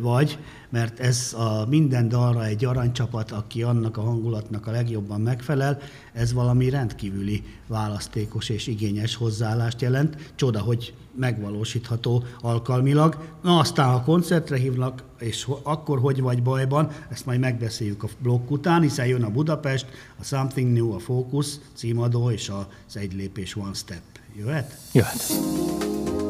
vagy, 0.00 0.38
mert 0.70 1.00
ez 1.00 1.34
a 1.38 1.66
minden 1.68 2.08
dalra 2.08 2.44
egy 2.44 2.64
aranycsapat, 2.64 3.30
aki 3.30 3.62
annak 3.62 3.96
a 3.96 4.00
hangulatnak 4.00 4.66
a 4.66 4.70
legjobban 4.70 5.20
megfelel, 5.20 5.78
ez 6.12 6.32
valami 6.32 6.70
rendkívüli 6.70 7.42
választékos 7.66 8.48
és 8.48 8.66
igényes 8.66 9.14
hozzáállást 9.14 9.80
jelent. 9.80 10.16
Csoda, 10.34 10.60
hogy 10.60 10.94
megvalósítható 11.16 12.24
alkalmilag. 12.40 13.16
Na 13.42 13.58
aztán, 13.58 13.92
ha 13.92 14.02
koncertre 14.02 14.56
hívnak, 14.56 15.02
és 15.18 15.48
akkor 15.62 15.98
hogy 15.98 16.20
vagy 16.20 16.42
bajban, 16.42 16.90
ezt 17.10 17.26
majd 17.26 17.40
megbeszéljük 17.40 18.02
a 18.02 18.08
blokk 18.18 18.50
után, 18.50 18.82
hiszen 18.82 19.06
jön 19.06 19.22
a 19.22 19.30
Budapest, 19.30 19.86
a 20.20 20.24
Something 20.24 20.72
New, 20.72 20.92
a 20.92 20.98
Focus 20.98 21.54
címadó 21.74 22.30
és 22.30 22.48
az 22.48 22.96
Egy 22.96 23.14
Lépés 23.14 23.56
One 23.56 23.74
Step. 23.74 24.02
Jöhet? 24.36 24.78
Jöhet. 24.92 26.25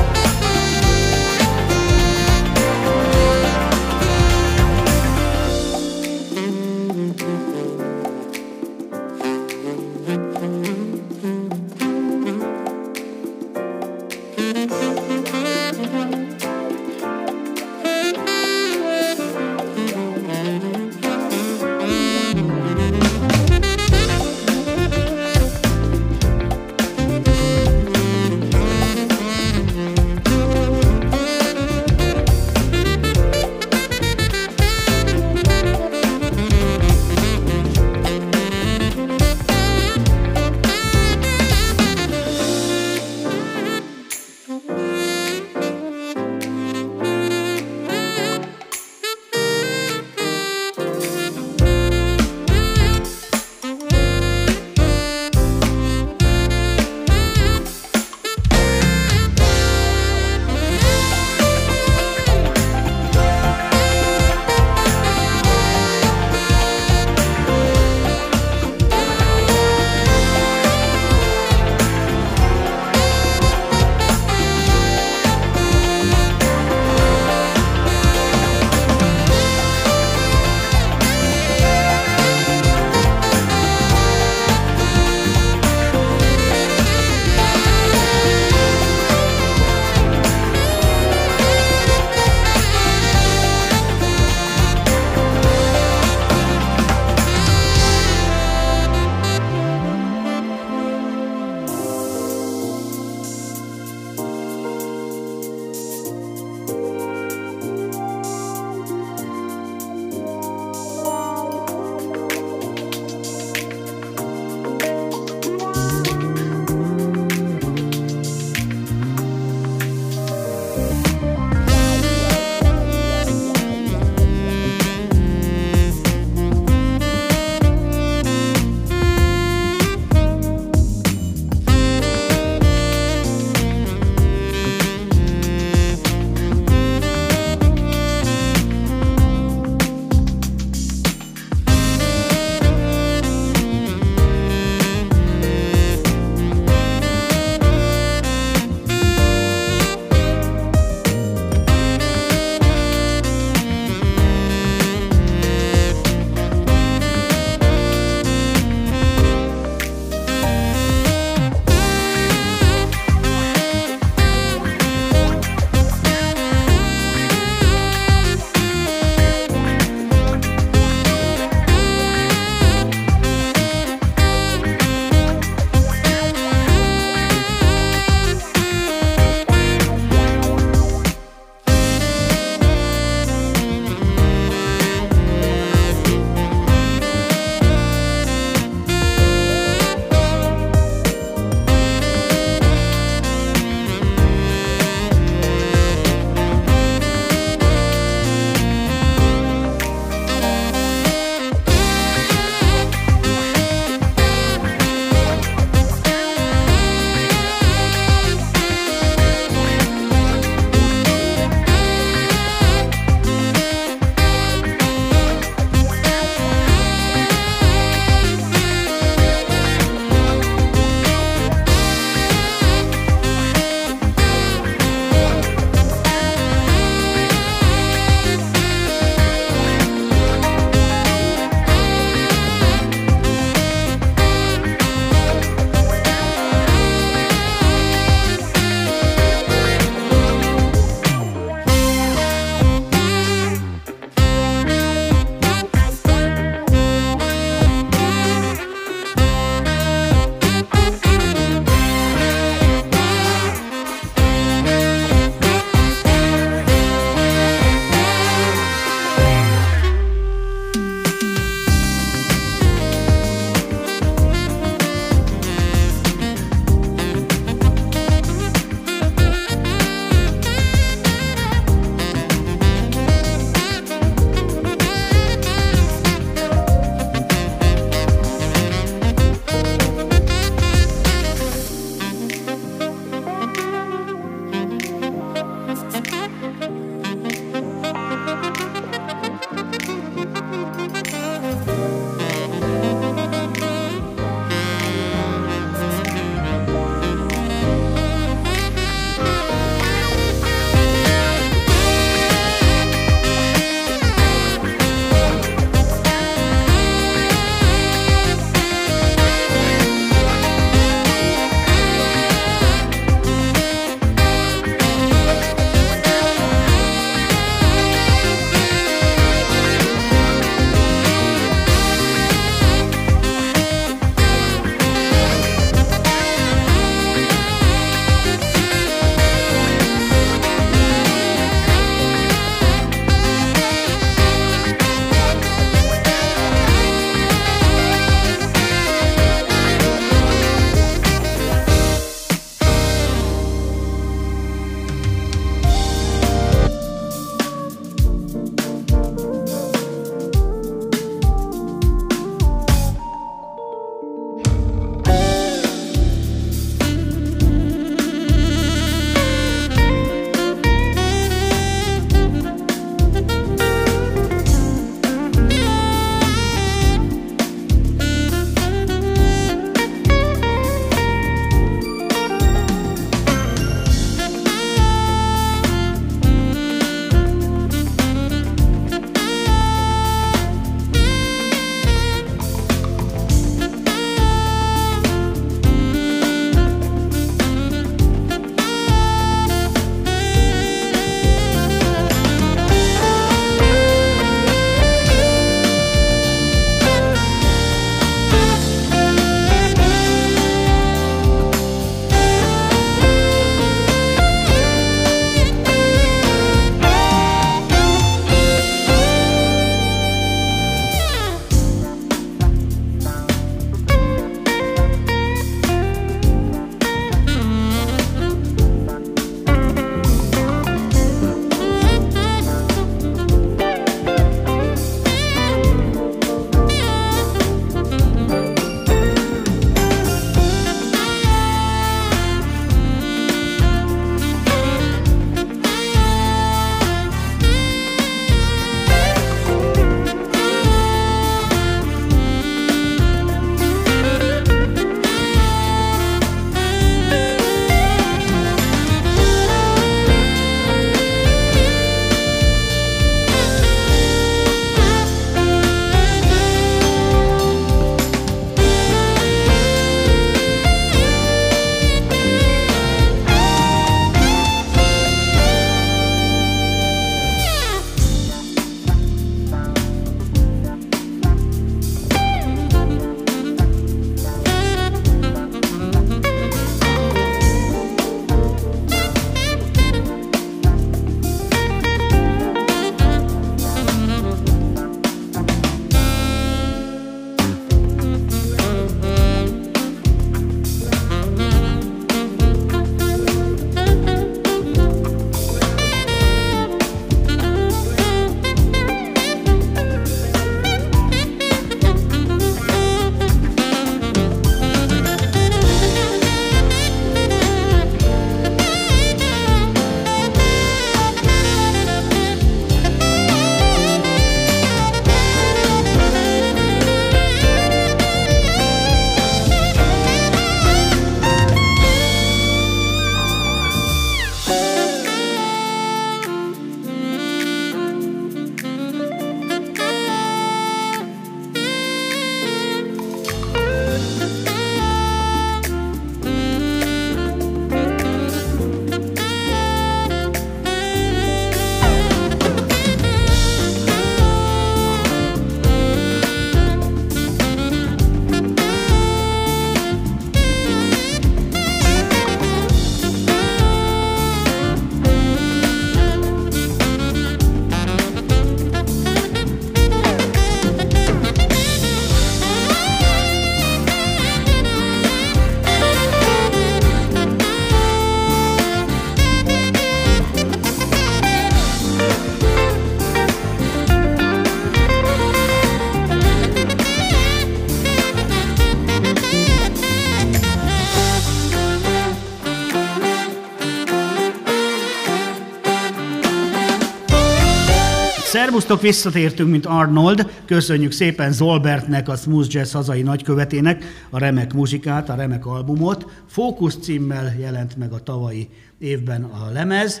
Szervusztok, 588.54 588.82
visszatértünk, 588.82 589.50
mint 589.50 589.66
Arnold. 589.66 590.30
Köszönjük 590.44 590.92
szépen 590.92 591.32
Zolbertnek, 591.32 592.08
a 592.08 592.16
Smooth 592.16 592.54
Jazz 592.54 592.72
hazai 592.72 593.02
nagykövetének 593.02 593.84
a 594.10 594.18
remek 594.18 594.52
muzsikát, 594.52 595.08
a 595.08 595.14
remek 595.14 595.46
albumot. 595.46 596.22
Fókusz 596.26 596.76
címmel 596.76 597.34
jelent 597.38 597.76
meg 597.76 597.92
a 597.92 597.98
tavalyi 597.98 598.48
évben 598.78 599.22
a 599.24 599.50
lemez. 599.52 600.00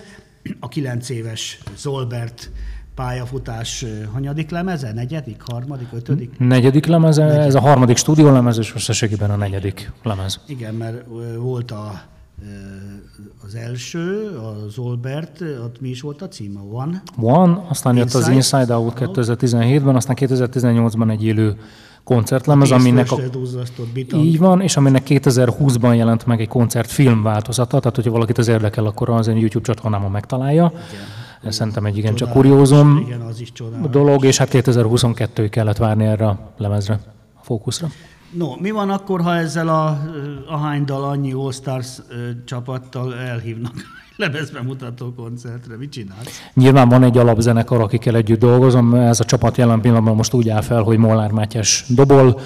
A 0.60 0.68
kilenc 0.68 1.08
éves 1.08 1.58
Zolbert 1.76 2.50
pályafutás 2.94 3.84
hanyadik 4.12 4.50
lemeze? 4.50 4.92
Negyedik, 4.92 5.42
harmadik, 5.46 5.88
ötödik? 5.92 6.38
Negyedik 6.38 6.86
lemeze, 6.86 7.24
ez 7.24 7.54
a 7.54 7.60
harmadik 7.60 7.96
stúdiólemez, 7.96 8.58
és 8.58 8.74
összességében 8.74 9.30
a 9.30 9.36
negyedik 9.36 9.92
lemez. 10.02 10.40
Igen, 10.46 10.74
mert 10.74 11.04
volt 11.38 11.70
a 11.70 12.02
az 13.44 13.54
első, 13.54 14.36
a 14.36 14.68
Zolbert, 14.68 15.40
ott 15.40 15.80
mi 15.80 15.88
is 15.88 16.00
volt 16.00 16.22
a 16.22 16.28
címe? 16.28 16.60
One? 16.60 17.02
One, 17.20 17.64
aztán 17.68 17.96
jött 17.96 18.14
az 18.14 18.28
Inside 18.28 18.74
Out 18.74 18.98
2017-ben, 19.00 19.96
aztán 19.96 20.16
2018-ban 20.20 21.10
egy 21.10 21.24
élő 21.24 21.56
koncertlemez, 22.04 22.70
aminek 22.70 23.12
a... 23.12 23.18
Így 24.16 24.38
van, 24.38 24.60
és 24.60 24.76
aminek 24.76 25.02
2020-ban 25.08 25.96
jelent 25.96 26.26
meg 26.26 26.40
egy 26.40 26.48
koncertfilm 26.48 27.22
változata, 27.22 27.78
tehát 27.78 27.96
hogyha 27.96 28.10
valakit 28.10 28.38
az 28.38 28.48
érdekel, 28.48 28.86
akkor 28.86 29.10
az 29.10 29.26
én 29.26 29.36
YouTube 29.36 29.64
csatornámon 29.64 30.10
megtalálja. 30.10 30.72
Igen. 30.74 31.04
Ez 31.42 31.54
szerintem 31.54 31.86
egy 31.86 31.96
igencsak 31.96 32.30
kuriózum 32.30 32.96
igen, 33.06 33.20
az 33.20 33.40
is 33.40 33.52
dolog, 33.90 34.24
és 34.24 34.38
hát 34.38 34.48
2022-ig 34.52 35.48
kellett 35.50 35.76
várni 35.76 36.04
erre 36.04 36.26
a 36.26 36.52
lemezre, 36.56 37.00
a 37.34 37.44
fókuszra. 37.44 37.88
No, 38.36 38.56
mi 38.60 38.70
van 38.70 38.90
akkor, 38.90 39.22
ha 39.22 39.36
ezzel 39.36 39.68
a 39.68 39.98
ahánydal 40.46 41.04
annyi 41.04 41.32
All 41.32 41.52
Stars 41.52 42.00
csapattal 42.44 43.14
elhívnak 43.14 43.74
lemezbemutató 44.16 45.12
koncertre? 45.16 45.76
Mit 45.76 45.90
csinálsz? 45.90 46.50
Nyilván 46.54 46.88
van 46.88 47.02
egy 47.02 47.18
alapzenekar, 47.18 47.80
akikkel 47.80 48.16
együtt 48.16 48.38
dolgozom. 48.38 48.94
Ez 48.94 49.20
a 49.20 49.24
csapat 49.24 49.56
jelen 49.56 49.80
pillanatban 49.80 50.16
most 50.16 50.34
úgy 50.34 50.48
áll 50.48 50.60
fel, 50.60 50.82
hogy 50.82 50.98
Molnár 50.98 51.30
Mátyás 51.30 51.84
dobol, 51.88 52.40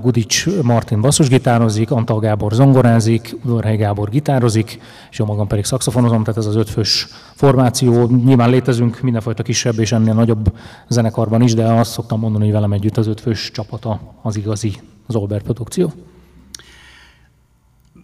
Gudics 0.00 0.46
Martin 0.62 1.00
basszusgitározik, 1.00 1.90
Antal 1.90 2.18
Gábor 2.18 2.52
zongorázik, 2.52 3.36
Udvarhely 3.44 3.76
Gábor 3.76 4.10
gitározik, 4.10 4.80
és 5.10 5.18
jó 5.18 5.24
magam 5.24 5.46
pedig 5.46 5.64
szakszofonozom, 5.64 6.24
tehát 6.24 6.38
ez 6.38 6.46
az 6.46 6.56
ötfős 6.56 7.06
formáció. 7.34 8.06
Nyilván 8.24 8.50
létezünk 8.50 9.00
mindenfajta 9.00 9.42
kisebb 9.42 9.78
és 9.78 9.92
ennél 9.92 10.14
nagyobb 10.14 10.56
zenekarban 10.88 11.42
is, 11.42 11.54
de 11.54 11.64
azt 11.64 11.90
szoktam 11.90 12.20
mondani, 12.20 12.44
hogy 12.44 12.52
velem 12.52 12.72
együtt 12.72 12.96
az 12.96 13.06
ötfős 13.06 13.50
csapata 13.50 14.00
az 14.22 14.36
igazi 14.36 14.74
az 15.06 15.20
produkció. 15.28 15.92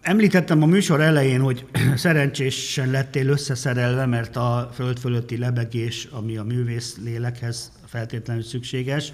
Említettem 0.00 0.62
a 0.62 0.66
műsor 0.66 1.00
elején, 1.00 1.40
hogy 1.40 1.64
szerencsésen 1.94 2.90
lettél 2.90 3.28
összeszerelve, 3.28 4.06
mert 4.06 4.36
a 4.36 4.70
föld 4.74 4.98
fölötti 4.98 5.38
lebegés, 5.38 6.08
ami 6.10 6.36
a 6.36 6.42
művész 6.42 6.96
lélekhez 7.04 7.72
feltétlenül 7.86 8.42
szükséges, 8.42 9.12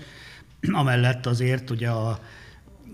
amellett 0.70 1.27
azért 1.27 1.70
ugye 1.70 1.88
a 1.88 2.20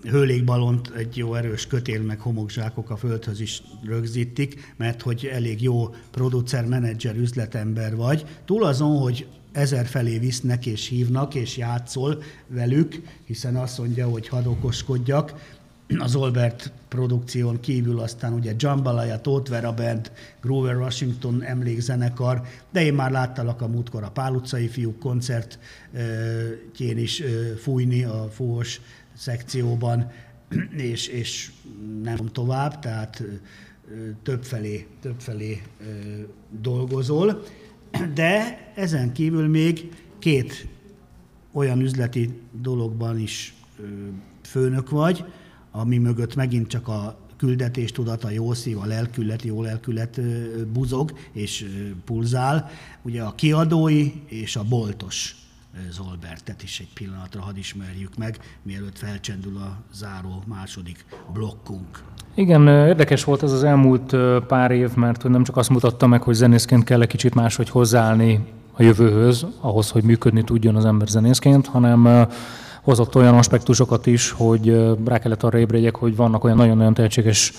hőlékbalont 0.03 0.91
egy 0.95 1.17
jó 1.17 1.35
erős 1.35 1.67
kötél 1.67 2.01
meg 2.01 2.19
homokzsákok 2.19 2.89
a 2.89 2.97
földhöz 2.97 3.39
is 3.39 3.61
rögzítik, 3.83 4.73
mert 4.77 5.01
hogy 5.01 5.29
elég 5.33 5.61
jó 5.61 5.87
producer, 6.11 6.65
menedzser, 6.65 7.15
üzletember 7.15 7.95
vagy. 7.95 8.25
Túl 8.45 8.63
azon, 8.63 8.97
hogy 8.97 9.27
ezer 9.51 9.85
felé 9.85 10.17
visznek 10.17 10.65
és 10.65 10.87
hívnak, 10.87 11.35
és 11.35 11.57
játszol 11.57 12.23
velük, 12.47 13.01
hiszen 13.25 13.55
azt 13.55 13.77
mondja, 13.77 14.07
hogy 14.07 14.27
hadd 14.27 14.45
okoskodjak. 14.45 15.57
Az 15.97 16.15
Olbert 16.15 16.71
produkción 16.87 17.59
kívül 17.59 17.99
aztán 17.99 18.33
ugye 18.33 18.53
Jambalaya, 18.57 19.21
Tóth 19.21 19.49
Vera 19.49 19.73
Band, 19.73 20.11
Grover 20.41 20.77
Washington 20.77 21.43
emlékzenekar, 21.43 22.41
de 22.71 22.83
én 22.83 22.93
már 22.93 23.11
láttalak 23.11 23.61
a 23.61 23.67
múltkor 23.67 24.03
a 24.03 24.11
Pál 24.11 24.33
utcai 24.33 24.67
fiúk 24.67 24.99
koncertjén 24.99 26.97
is 26.97 27.23
fújni 27.57 28.03
a 28.03 28.29
fúvos 28.31 28.81
szekcióban, 29.13 30.11
és, 30.71 31.07
és 31.07 31.51
nem 32.03 32.17
tovább, 32.17 32.79
tehát 32.79 33.23
többfelé, 34.23 34.87
többfelé 35.01 35.61
dolgozol. 36.61 37.43
De 38.13 38.59
ezen 38.75 39.13
kívül 39.13 39.47
még 39.47 39.89
két 40.19 40.67
olyan 41.51 41.81
üzleti 41.81 42.39
dologban 42.61 43.19
is 43.19 43.53
főnök 44.41 44.89
vagy, 44.89 45.23
ami 45.71 45.97
mögött 45.97 46.35
megint 46.35 46.67
csak 46.67 46.87
a 46.87 47.17
küldetés 47.37 47.91
tudata, 47.91 48.29
jó 48.29 48.53
szív, 48.53 48.77
a 48.77 48.85
lelkület, 48.85 49.43
jó 49.43 49.61
lelkület 49.61 50.21
buzog 50.67 51.13
és 51.31 51.65
pulzál. 52.05 52.69
Ugye 53.01 53.21
a 53.21 53.35
kiadói 53.35 54.11
és 54.25 54.55
a 54.55 54.63
boltos 54.63 55.35
Zolbertet 55.89 56.63
is 56.63 56.79
egy 56.79 56.93
pillanatra 56.93 57.41
hadd 57.41 57.57
ismerjük 57.57 58.17
meg, 58.17 58.37
mielőtt 58.61 58.97
felcsendül 58.97 59.57
a 59.57 59.77
záró 59.93 60.43
második 60.47 61.05
blokkunk. 61.33 62.03
Igen, 62.33 62.67
érdekes 62.67 63.23
volt 63.23 63.43
ez 63.43 63.51
az 63.51 63.63
elmúlt 63.63 64.15
pár 64.47 64.71
év, 64.71 64.95
mert 64.95 65.23
nem 65.23 65.43
csak 65.43 65.57
azt 65.57 65.69
mutatta 65.69 66.07
meg, 66.07 66.21
hogy 66.21 66.33
zenészként 66.33 66.83
kell 66.83 67.01
egy 67.01 67.07
kicsit 67.07 67.33
máshogy 67.35 67.69
hozzáállni 67.69 68.45
a 68.71 68.83
jövőhöz, 68.83 69.45
ahhoz, 69.59 69.89
hogy 69.89 70.03
működni 70.03 70.43
tudjon 70.43 70.75
az 70.75 70.85
ember 70.85 71.07
zenészként, 71.07 71.67
hanem 71.67 72.27
hozott 72.81 73.15
olyan 73.15 73.37
aspektusokat 73.37 74.05
is, 74.05 74.31
hogy 74.31 74.95
rá 75.05 75.17
kellett 75.17 75.43
arra 75.43 75.57
ébredjek, 75.57 75.95
hogy 75.95 76.15
vannak 76.15 76.43
olyan 76.43 76.57
nagyon-nagyon 76.57 76.93
tehetséges 76.93 77.53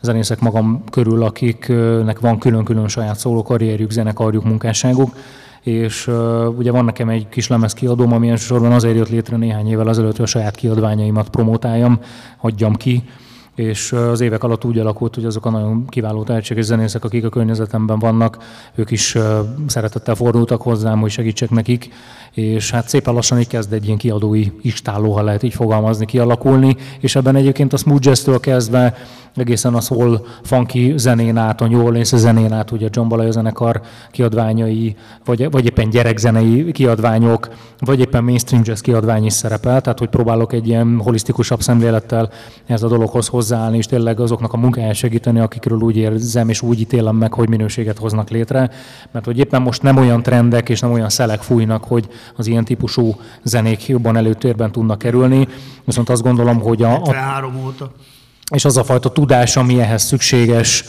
zenészek 0.00 0.40
magam 0.40 0.84
körül, 0.90 1.22
akiknek 1.22 2.20
van 2.20 2.38
külön-külön 2.38 2.88
saját 2.88 3.18
szóló 3.18 3.42
karrierjük, 3.42 3.90
zenekarjuk, 3.90 4.44
munkásságuk, 4.44 5.16
és 5.62 6.10
ugye 6.56 6.70
van 6.70 6.84
nekem 6.84 7.08
egy 7.08 7.28
kis 7.28 7.48
lemez 7.48 7.72
kiadóm, 7.72 8.12
ami 8.12 8.28
elsősorban 8.28 8.72
azért 8.72 8.96
jött 8.96 9.08
létre 9.08 9.36
néhány 9.36 9.68
évvel 9.68 9.88
azelőtt, 9.88 10.16
hogy 10.16 10.24
a 10.24 10.28
saját 10.28 10.54
kiadványaimat 10.54 11.28
promotáljam, 11.28 12.00
hagyjam 12.36 12.74
ki, 12.74 13.02
és 13.56 13.92
az 13.92 14.20
évek 14.20 14.42
alatt 14.42 14.64
úgy 14.64 14.78
alakult, 14.78 15.14
hogy 15.14 15.24
azok 15.24 15.46
a 15.46 15.50
nagyon 15.50 15.86
kiváló 15.86 16.22
tehetséges 16.22 16.64
zenészek, 16.64 17.04
akik 17.04 17.24
a 17.24 17.28
környezetemben 17.28 17.98
vannak, 17.98 18.38
ők 18.74 18.90
is 18.90 19.16
szeretettel 19.66 20.14
fordultak 20.14 20.62
hozzám, 20.62 21.00
hogy 21.00 21.10
segítsek 21.10 21.50
nekik, 21.50 21.88
és 22.32 22.70
hát 22.70 22.88
szépen 22.88 23.14
lassan 23.14 23.38
így 23.38 23.46
kezd 23.46 23.72
egy 23.72 23.84
ilyen 23.84 23.98
kiadói 23.98 24.52
istálló, 24.62 25.12
ha 25.12 25.22
lehet 25.22 25.42
így 25.42 25.54
fogalmazni, 25.54 26.06
kialakulni, 26.06 26.76
és 27.00 27.16
ebben 27.16 27.36
egyébként 27.36 27.72
a 27.72 27.76
smooth 27.76 28.06
jazz-től 28.06 28.40
kezdve 28.40 28.94
egészen 29.34 29.74
a 29.74 29.80
soul 29.80 30.26
funky 30.42 30.92
zenén 30.96 31.36
át, 31.36 31.60
a 31.60 31.68
New 31.68 31.84
Orleans 31.84 32.08
zenén 32.08 32.52
át, 32.52 32.70
ugye 32.70 32.88
John 32.90 33.08
Balaya 33.08 33.30
zenekar 33.30 33.80
kiadványai, 34.10 34.96
vagy, 35.24 35.50
vagy 35.50 35.64
éppen 35.64 35.90
gyerekzenei 35.90 36.72
kiadványok, 36.72 37.48
vagy 37.78 38.00
éppen 38.00 38.24
mainstream 38.24 38.62
jazz 38.64 38.80
kiadvány 38.80 39.24
is 39.24 39.32
szerepel, 39.32 39.80
tehát 39.80 39.98
hogy 39.98 40.08
próbálok 40.08 40.52
egy 40.52 40.68
ilyen 40.68 41.00
holisztikusabb 41.04 41.60
szemlélettel 41.60 42.30
ez 42.66 42.82
a 42.82 42.88
dologhoz 42.88 43.28
hozzáállni, 43.48 43.76
és 43.76 43.86
tényleg 43.86 44.20
azoknak 44.20 44.52
a 44.52 44.56
munkáját 44.56 44.94
segíteni, 44.94 45.38
akikről 45.38 45.78
úgy 45.78 45.96
érzem, 45.96 46.48
és 46.48 46.62
úgy 46.62 46.80
ítélem 46.80 47.16
meg, 47.16 47.32
hogy 47.32 47.48
minőséget 47.48 47.98
hoznak 47.98 48.30
létre, 48.30 48.70
mert 49.10 49.24
hogy 49.24 49.38
éppen 49.38 49.62
most 49.62 49.82
nem 49.82 49.96
olyan 49.96 50.22
trendek 50.22 50.68
és 50.68 50.80
nem 50.80 50.92
olyan 50.92 51.08
szelek 51.08 51.42
fújnak, 51.42 51.84
hogy 51.84 52.08
az 52.36 52.46
ilyen 52.46 52.64
típusú 52.64 53.16
zenék 53.42 53.86
jobban 53.86 54.16
előtérben 54.16 54.72
tudnak 54.72 54.98
kerülni, 54.98 55.48
viszont 55.84 56.08
azt 56.08 56.22
gondolom, 56.22 56.60
hogy 56.60 56.82
a... 56.82 56.94
a. 56.94 57.14
És 58.54 58.64
az 58.64 58.76
a 58.76 58.84
fajta 58.84 59.10
tudás, 59.12 59.56
ami 59.56 59.80
ehhez 59.80 60.02
szükséges, 60.02 60.84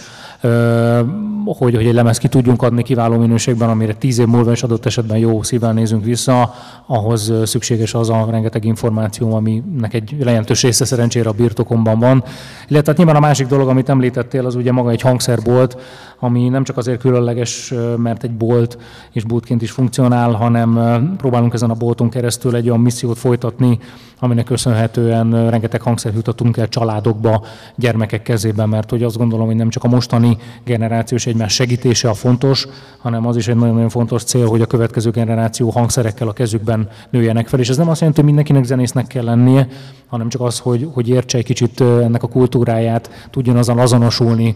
hogy, 1.45 1.75
hogy 1.75 1.87
egy 1.87 1.93
lemez 1.93 2.17
ki 2.17 2.27
tudjunk 2.27 2.61
adni 2.61 2.83
kiváló 2.83 3.17
minőségben, 3.17 3.69
amire 3.69 3.93
tíz 3.93 4.19
év 4.19 4.27
múlva 4.27 4.51
is 4.51 4.63
adott 4.63 4.85
esetben 4.85 5.17
jó 5.17 5.43
szívvel 5.43 5.73
nézünk 5.73 6.03
vissza, 6.03 6.53
ahhoz 6.85 7.33
szükséges 7.43 7.93
az 7.93 8.09
a 8.09 8.27
rengeteg 8.29 8.65
információ, 8.65 9.35
aminek 9.35 9.93
egy 9.93 10.15
jelentős 10.19 10.61
része 10.61 10.85
szerencsére 10.85 11.29
a 11.29 11.33
birtokomban 11.33 11.99
van. 11.99 12.23
Illetve 12.67 12.91
hát 12.91 12.97
nyilván 12.97 13.15
a 13.15 13.19
másik 13.27 13.47
dolog, 13.47 13.67
amit 13.67 13.89
említettél, 13.89 14.45
az 14.45 14.55
ugye 14.55 14.71
maga 14.71 14.89
egy 14.89 15.01
hangszerbolt, 15.01 15.77
ami 16.19 16.49
nem 16.49 16.63
csak 16.63 16.77
azért 16.77 16.99
különleges, 16.99 17.73
mert 17.97 18.23
egy 18.23 18.31
bolt 18.31 18.77
és 19.11 19.23
boltként 19.23 19.61
is 19.61 19.71
funkcionál, 19.71 20.31
hanem 20.31 20.79
próbálunk 21.17 21.53
ezen 21.53 21.69
a 21.69 21.73
bolton 21.73 22.09
keresztül 22.09 22.55
egy 22.55 22.69
olyan 22.69 22.81
missziót 22.81 23.17
folytatni, 23.17 23.79
aminek 24.19 24.45
köszönhetően 24.45 25.49
rengeteg 25.49 25.81
hangszert 25.81 26.15
jutatunk 26.15 26.57
el 26.57 26.67
családokba, 26.67 27.45
gyermekek 27.75 28.21
kezében, 28.21 28.69
mert 28.69 28.89
hogy 28.89 29.03
azt 29.03 29.17
gondolom, 29.17 29.45
hogy 29.45 29.55
nem 29.55 29.69
csak 29.69 29.83
a 29.83 29.87
mostani 29.87 30.37
generációs 30.63 31.25
egymás 31.25 31.53
segítése 31.53 32.09
a 32.09 32.13
fontos, 32.13 32.67
hanem 32.97 33.27
az 33.27 33.35
is 33.35 33.47
egy 33.47 33.55
nagyon-nagyon 33.55 33.89
fontos 33.89 34.23
cél, 34.23 34.47
hogy 34.47 34.61
a 34.61 34.65
következő 34.65 35.09
generáció 35.09 35.69
hangszerekkel 35.69 36.27
a 36.27 36.33
kezükben 36.33 36.89
nőjenek 37.09 37.47
fel. 37.47 37.59
És 37.59 37.69
ez 37.69 37.77
nem 37.77 37.89
azt 37.89 37.99
jelenti, 37.99 38.21
hogy 38.21 38.29
mindenkinek 38.29 38.63
zenésznek 38.63 39.07
kell 39.07 39.23
lennie, 39.23 39.67
hanem 40.07 40.29
csak 40.29 40.41
az, 40.41 40.59
hogy, 40.59 40.89
hogy 40.93 41.09
értse 41.09 41.37
egy 41.37 41.45
kicsit 41.45 41.81
ennek 41.81 42.23
a 42.23 42.27
kultúráját, 42.27 43.27
tudjon 43.31 43.57
azon 43.57 43.79
azonosulni, 43.79 44.55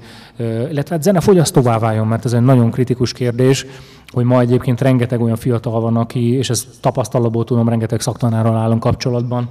illetve 0.71 0.95
hát 0.95 1.03
zenefogyasztóvá 1.03 1.79
váljon, 1.79 2.07
mert 2.07 2.25
ez 2.25 2.33
egy 2.33 2.41
nagyon 2.41 2.71
kritikus 2.71 3.13
kérdés, 3.13 3.65
hogy 4.13 4.25
ma 4.25 4.39
egyébként 4.39 4.81
rengeteg 4.81 5.21
olyan 5.21 5.35
fiatal 5.35 5.81
van, 5.81 5.97
aki, 5.97 6.33
és 6.33 6.49
ezt 6.49 6.67
tapasztalatból 6.79 7.43
tudom, 7.43 7.69
rengeteg 7.69 8.01
szaktanárral 8.01 8.55
állunk 8.57 8.79
kapcsolatban, 8.79 9.49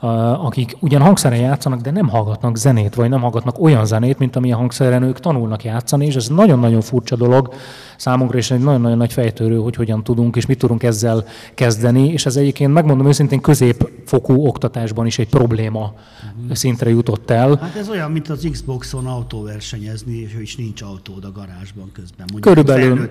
akik 0.00 0.76
ugyan 0.80 1.02
hangszeren 1.02 1.38
játszanak, 1.38 1.80
de 1.80 1.90
nem 1.90 2.08
hallgatnak 2.08 2.56
zenét, 2.56 2.94
vagy 2.94 3.08
nem 3.08 3.20
hallgatnak 3.20 3.60
olyan 3.60 3.86
zenét, 3.86 4.18
mint 4.18 4.36
amilyen 4.36 4.58
hangszeren 4.58 5.02
ők 5.02 5.20
tanulnak 5.20 5.64
játszani, 5.64 6.06
és 6.06 6.14
ez 6.14 6.28
nagyon-nagyon 6.28 6.80
furcsa 6.80 7.16
dolog 7.16 7.52
számunkra, 7.96 8.38
és 8.38 8.50
egy 8.50 8.60
nagyon-nagyon 8.60 8.96
nagy 8.96 9.12
fejtörő, 9.12 9.56
hogy 9.56 9.76
hogyan 9.76 10.04
tudunk, 10.04 10.36
és 10.36 10.46
mit 10.46 10.58
tudunk 10.58 10.82
ezzel 10.82 11.24
kezdeni, 11.54 12.08
és 12.08 12.26
ez 12.26 12.36
egyébként 12.36 12.72
megmondom 12.72 13.06
őszintén 13.06 13.40
középfokú 13.40 14.46
oktatásban 14.46 15.06
is 15.06 15.18
egy 15.18 15.28
probléma 15.28 15.92
uh-huh. 16.40 16.56
szintre 16.56 16.90
jutott 16.90 17.30
el. 17.30 17.58
Hát 17.60 17.76
ez 17.76 17.88
olyan, 17.88 18.10
mint 18.10 18.28
az 18.28 18.48
Xboxon 18.50 19.06
autóversenyezni, 19.06 20.16
és 20.16 20.36
is 20.40 20.56
nincs 20.56 20.82
autód 20.82 21.24
a 21.24 21.32
garázsban 21.32 21.90
közben. 21.92 22.26
Mondjuk 22.32 22.54
körülbelül, 22.54 23.08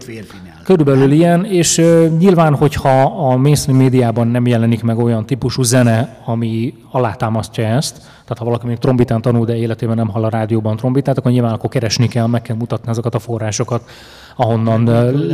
körülbelül 0.64 1.12
ilyen, 1.12 1.46
és 1.46 1.78
uh, 1.78 2.18
nyilván, 2.18 2.56
hogyha 2.56 3.02
a 3.02 3.38
mainstream 3.38 3.78
médiában 3.78 4.28
nem 4.28 4.48
jelenik 4.48 4.84
meg 4.84 4.98
olyan 4.98 5.26
típusú 5.26 5.64
zene, 5.64 6.22
ami 6.26 6.74
alátámasztja 6.92 7.66
ezt, 7.66 7.98
tehát 7.98 8.38
ha 8.38 8.46
valaki 8.46 8.66
még 8.66 8.78
trombitán 8.78 9.22
tanul, 9.22 9.46
de 9.46 9.56
életében 9.56 9.96
nem 9.96 10.10
hall 10.10 10.24
a 10.24 10.30
rádióban 10.30 10.78
trombitát, 10.78 11.18
akkor 11.18 11.32
nyilván 11.32 11.54
akkor 11.54 11.70
keresni 11.70 12.08
kell, 12.08 12.28
meg 12.28 12.42
kell 12.42 12.56
mutatni 12.56 12.90
azokat 12.90 13.16
a 13.16 13.20
forrásokat, 13.20 13.90
ahonnan 14.36 14.84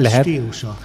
lehet. 0.02 0.22
Stílusa. 0.22 0.78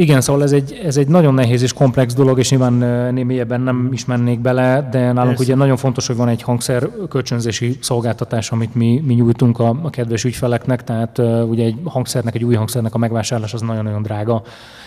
Igen, 0.00 0.20
szóval 0.20 0.42
ez 0.42 0.52
egy, 0.52 0.80
ez 0.84 0.96
egy 0.96 1.08
nagyon 1.08 1.34
nehéz 1.34 1.62
és 1.62 1.72
komplex 1.72 2.14
dolog, 2.14 2.38
és 2.38 2.50
nyilván 2.50 2.72
mélyebben 3.14 3.60
nem 3.60 3.88
is 3.92 4.04
mennék 4.04 4.40
bele, 4.40 4.88
de 4.90 4.98
nálunk 4.98 5.36
Persze. 5.36 5.42
ugye 5.42 5.54
nagyon 5.54 5.76
fontos, 5.76 6.06
hogy 6.06 6.16
van 6.16 6.28
egy 6.28 6.42
hangszer 6.42 6.88
kölcsönzési 7.08 7.78
szolgáltatás, 7.80 8.50
amit 8.50 8.74
mi, 8.74 9.02
mi 9.06 9.14
nyújtunk 9.14 9.58
a, 9.58 9.68
a 9.82 9.90
kedves 9.90 10.24
ügyfeleknek, 10.24 10.84
tehát 10.84 11.18
uh, 11.18 11.48
ugye 11.48 11.64
egy 11.64 11.76
hangszernek, 11.84 12.34
egy 12.34 12.44
új 12.44 12.54
hangszernek 12.54 12.94
a 12.94 12.98
megvásárlás 12.98 13.54
az 13.54 13.60
nagyon-nagyon 13.60 14.02
drága, 14.02 14.42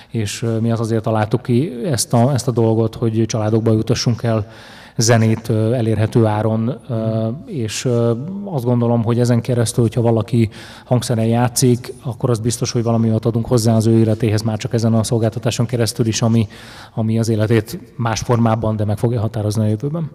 és 0.09 0.41
uh, 0.41 0.59
mi 0.59 0.71
az 0.71 0.79
azért 0.79 1.03
találtuk 1.03 1.41
ki 1.41 1.71
ezt 1.85 2.13
a, 2.13 2.33
ezt 2.33 2.47
a 2.47 2.51
dolgot, 2.51 2.95
hogy 2.95 3.23
családokba 3.25 3.71
jutassunk 3.71 4.23
el 4.23 4.47
zenét 4.97 5.49
elérhető 5.49 6.25
áron, 6.25 6.79
és 7.45 7.89
azt 8.45 8.63
gondolom, 8.63 9.03
hogy 9.03 9.19
ezen 9.19 9.41
keresztül, 9.41 9.83
hogyha 9.83 10.01
valaki 10.01 10.49
hangszeren 10.85 11.25
játszik, 11.25 11.93
akkor 12.03 12.29
az 12.29 12.39
biztos, 12.39 12.71
hogy 12.71 12.83
valami 12.83 13.09
adunk 13.09 13.45
hozzá 13.45 13.75
az 13.75 13.85
ő 13.85 13.97
életéhez 13.97 14.41
már 14.41 14.57
csak 14.57 14.73
ezen 14.73 14.93
a 14.93 15.03
szolgáltatáson 15.03 15.65
keresztül 15.65 16.05
is, 16.05 16.21
ami, 16.21 16.47
ami 16.93 17.19
az 17.19 17.29
életét 17.29 17.79
más 17.97 18.19
formában, 18.19 18.75
de 18.75 18.85
meg 18.85 18.97
fogja 18.97 19.19
határozni 19.19 19.63
a 19.63 19.67
jövőben. 19.67 20.11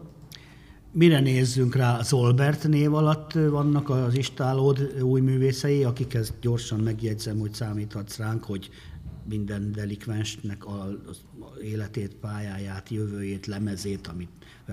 Mire 0.92 1.20
nézzünk 1.20 1.74
rá? 1.74 1.96
Az 1.98 2.12
Olbert 2.12 2.68
név 2.68 2.94
alatt 2.94 3.32
vannak 3.50 3.90
az 3.90 4.16
istálód 4.16 4.94
új 5.02 5.20
művészei, 5.20 5.84
akikhez 5.84 6.34
gyorsan 6.40 6.78
megjegyzem, 6.78 7.38
hogy 7.38 7.52
számíthatsz 7.52 8.18
ránk, 8.18 8.44
hogy 8.44 8.68
minden 9.28 9.72
delikvensnek 9.72 10.66
az 10.66 11.20
életét, 11.62 12.14
pályáját, 12.14 12.88
jövőjét, 12.88 13.46
lemezét, 13.46 14.06
amit 14.06 14.30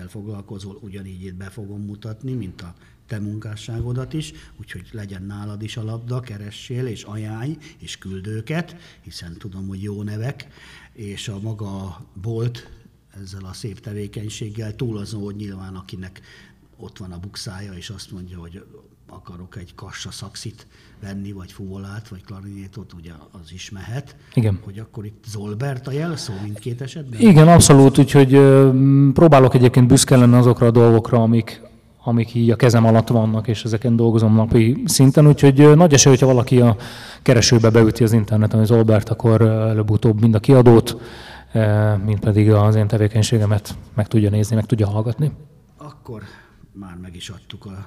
foglalkozol, 0.08 0.78
ugyanígy 0.82 1.24
itt 1.24 1.34
be 1.34 1.50
fogom 1.50 1.84
mutatni, 1.84 2.32
mint 2.32 2.60
a 2.62 2.74
te 3.06 3.18
munkásságodat 3.18 4.12
is, 4.12 4.32
úgyhogy 4.60 4.88
legyen 4.92 5.22
nálad 5.22 5.62
is 5.62 5.76
a 5.76 5.84
labda, 5.84 6.20
keressél 6.20 6.86
és 6.86 7.02
ajánlj, 7.02 7.58
és 7.78 7.98
küldőket, 7.98 8.76
hiszen 9.00 9.38
tudom, 9.38 9.66
hogy 9.68 9.82
jó 9.82 10.02
nevek, 10.02 10.46
és 10.92 11.28
a 11.28 11.40
maga 11.40 12.00
bolt 12.22 12.70
ezzel 13.20 13.44
a 13.44 13.52
szép 13.52 13.80
tevékenységgel 13.80 14.76
túl 14.76 14.98
azon, 14.98 15.22
hogy 15.22 15.36
nyilván 15.36 15.74
akinek 15.74 16.20
ott 16.76 16.98
van 16.98 17.12
a 17.12 17.18
bukszája, 17.18 17.72
és 17.72 17.90
azt 17.90 18.10
mondja, 18.10 18.38
hogy 18.38 18.64
akarok 19.06 19.56
egy 19.56 19.74
kassa 19.74 20.10
szakszit 20.10 20.66
venni, 21.02 21.32
vagy 21.32 21.52
fuvolát, 21.52 22.08
vagy 22.08 22.24
klarinétot, 22.24 22.92
ugye 22.92 23.10
az 23.32 23.52
is 23.52 23.70
mehet. 23.70 24.16
Igen. 24.34 24.58
Hogy 24.64 24.78
akkor 24.78 25.04
itt 25.04 25.24
Zolbert 25.28 25.86
a 25.86 25.92
jelszó 25.92 26.32
mindkét 26.42 26.80
esetben? 26.80 27.20
Igen, 27.20 27.48
abszolút, 27.48 27.98
úgyhogy 27.98 28.30
próbálok 29.12 29.54
egyébként 29.54 29.86
büszke 29.86 30.16
lenni 30.16 30.34
azokra 30.34 30.66
a 30.66 30.70
dolgokra, 30.70 31.22
amik, 31.22 31.62
amik 32.04 32.34
így 32.34 32.50
a 32.50 32.56
kezem 32.56 32.84
alatt 32.84 33.08
vannak, 33.08 33.48
és 33.48 33.64
ezeken 33.64 33.96
dolgozom 33.96 34.34
napi 34.34 34.82
szinten, 34.84 35.26
úgyhogy 35.26 35.76
nagy 35.76 35.92
esély, 35.92 36.12
hogyha 36.12 36.26
valaki 36.26 36.60
a 36.60 36.76
keresőbe 37.22 37.70
beüti 37.70 38.02
az 38.02 38.12
interneten 38.12 38.60
az 38.60 38.66
Zolbert, 38.66 39.08
akkor 39.08 39.40
előbb-utóbb 39.42 40.20
mind 40.20 40.34
a 40.34 40.40
kiadót, 40.40 41.00
mint 42.04 42.20
pedig 42.20 42.52
az 42.52 42.74
én 42.74 42.86
tevékenységemet 42.86 43.74
meg 43.94 44.08
tudja 44.08 44.30
nézni, 44.30 44.54
meg 44.54 44.66
tudja 44.66 44.88
hallgatni. 44.88 45.32
Akkor 45.76 46.22
már 46.72 46.96
meg 47.02 47.16
is 47.16 47.28
adtuk 47.28 47.66
a 47.66 47.86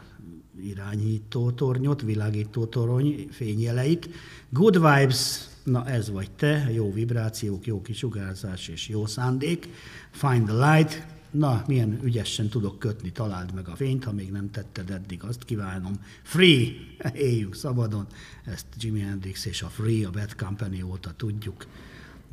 irányító 0.63 1.51
tornyot, 1.51 2.01
világító 2.01 2.65
torony 2.65 3.27
fényjeleit. 3.31 4.09
Good 4.49 4.73
vibes, 4.73 5.47
na 5.63 5.87
ez 5.87 6.09
vagy 6.09 6.31
te, 6.31 6.69
jó 6.73 6.93
vibrációk, 6.93 7.65
jó 7.65 7.81
kisugárzás 7.81 8.67
és 8.67 8.87
jó 8.87 9.05
szándék. 9.05 9.67
Find 10.11 10.45
the 10.45 10.73
light, 10.73 11.05
na 11.31 11.63
milyen 11.67 11.99
ügyesen 12.03 12.49
tudok 12.49 12.79
kötni, 12.79 13.11
találd 13.11 13.53
meg 13.53 13.67
a 13.67 13.75
fényt, 13.75 14.03
ha 14.03 14.11
még 14.11 14.31
nem 14.31 14.51
tetted 14.51 14.89
eddig, 14.89 15.23
azt 15.23 15.43
kívánom. 15.43 15.93
Free, 16.21 16.71
éljük 17.13 17.55
szabadon, 17.55 18.07
ezt 18.45 18.65
Jimi 18.77 18.99
Hendrix 18.99 19.45
és 19.45 19.61
a 19.61 19.67
Free, 19.67 20.07
a 20.07 20.11
Bad 20.11 20.35
Company 20.35 20.81
óta 20.81 21.13
tudjuk. 21.17 21.65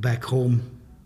Back 0.01 0.25
home, 0.25 0.57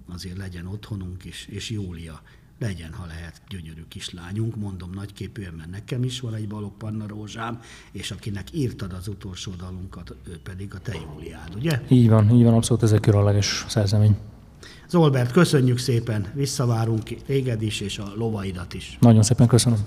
azért 0.08 0.36
legyen 0.36 0.66
otthonunk 0.66 1.24
is, 1.24 1.46
és 1.50 1.70
Júlia 1.70 2.22
legyen, 2.60 2.92
ha 2.92 3.06
lehet, 3.06 3.40
gyönyörű 3.48 3.84
kislányunk, 3.88 4.56
mondom 4.56 4.90
nagyképűen, 4.94 5.54
mert 5.54 5.70
nekem 5.70 6.04
is 6.04 6.20
van 6.20 6.34
egy 6.34 6.48
balok 6.48 6.78
panna 6.78 7.06
rózsám, 7.06 7.60
és 7.92 8.10
akinek 8.10 8.52
írtad 8.52 8.92
az 8.92 9.08
utolsó 9.08 9.52
dalunkat, 9.52 10.14
ő 10.28 10.38
pedig 10.42 10.74
a 10.74 10.78
te 10.78 10.94
Júliád, 10.94 11.54
ugye? 11.56 11.82
Így 11.88 12.08
van, 12.08 12.30
így 12.30 12.42
van, 12.42 12.54
abszolút 12.54 12.82
ez 12.82 12.92
egy 12.92 13.00
különleges 13.00 13.64
szerzemény. 13.68 14.16
Zolbert, 14.88 15.32
köszönjük 15.32 15.78
szépen, 15.78 16.26
visszavárunk 16.34 17.02
téged 17.26 17.62
is, 17.62 17.80
és 17.80 17.98
a 17.98 18.12
lovaidat 18.16 18.74
is. 18.74 18.96
Nagyon 19.00 19.22
szépen 19.22 19.46
köszönöm. 19.46 19.78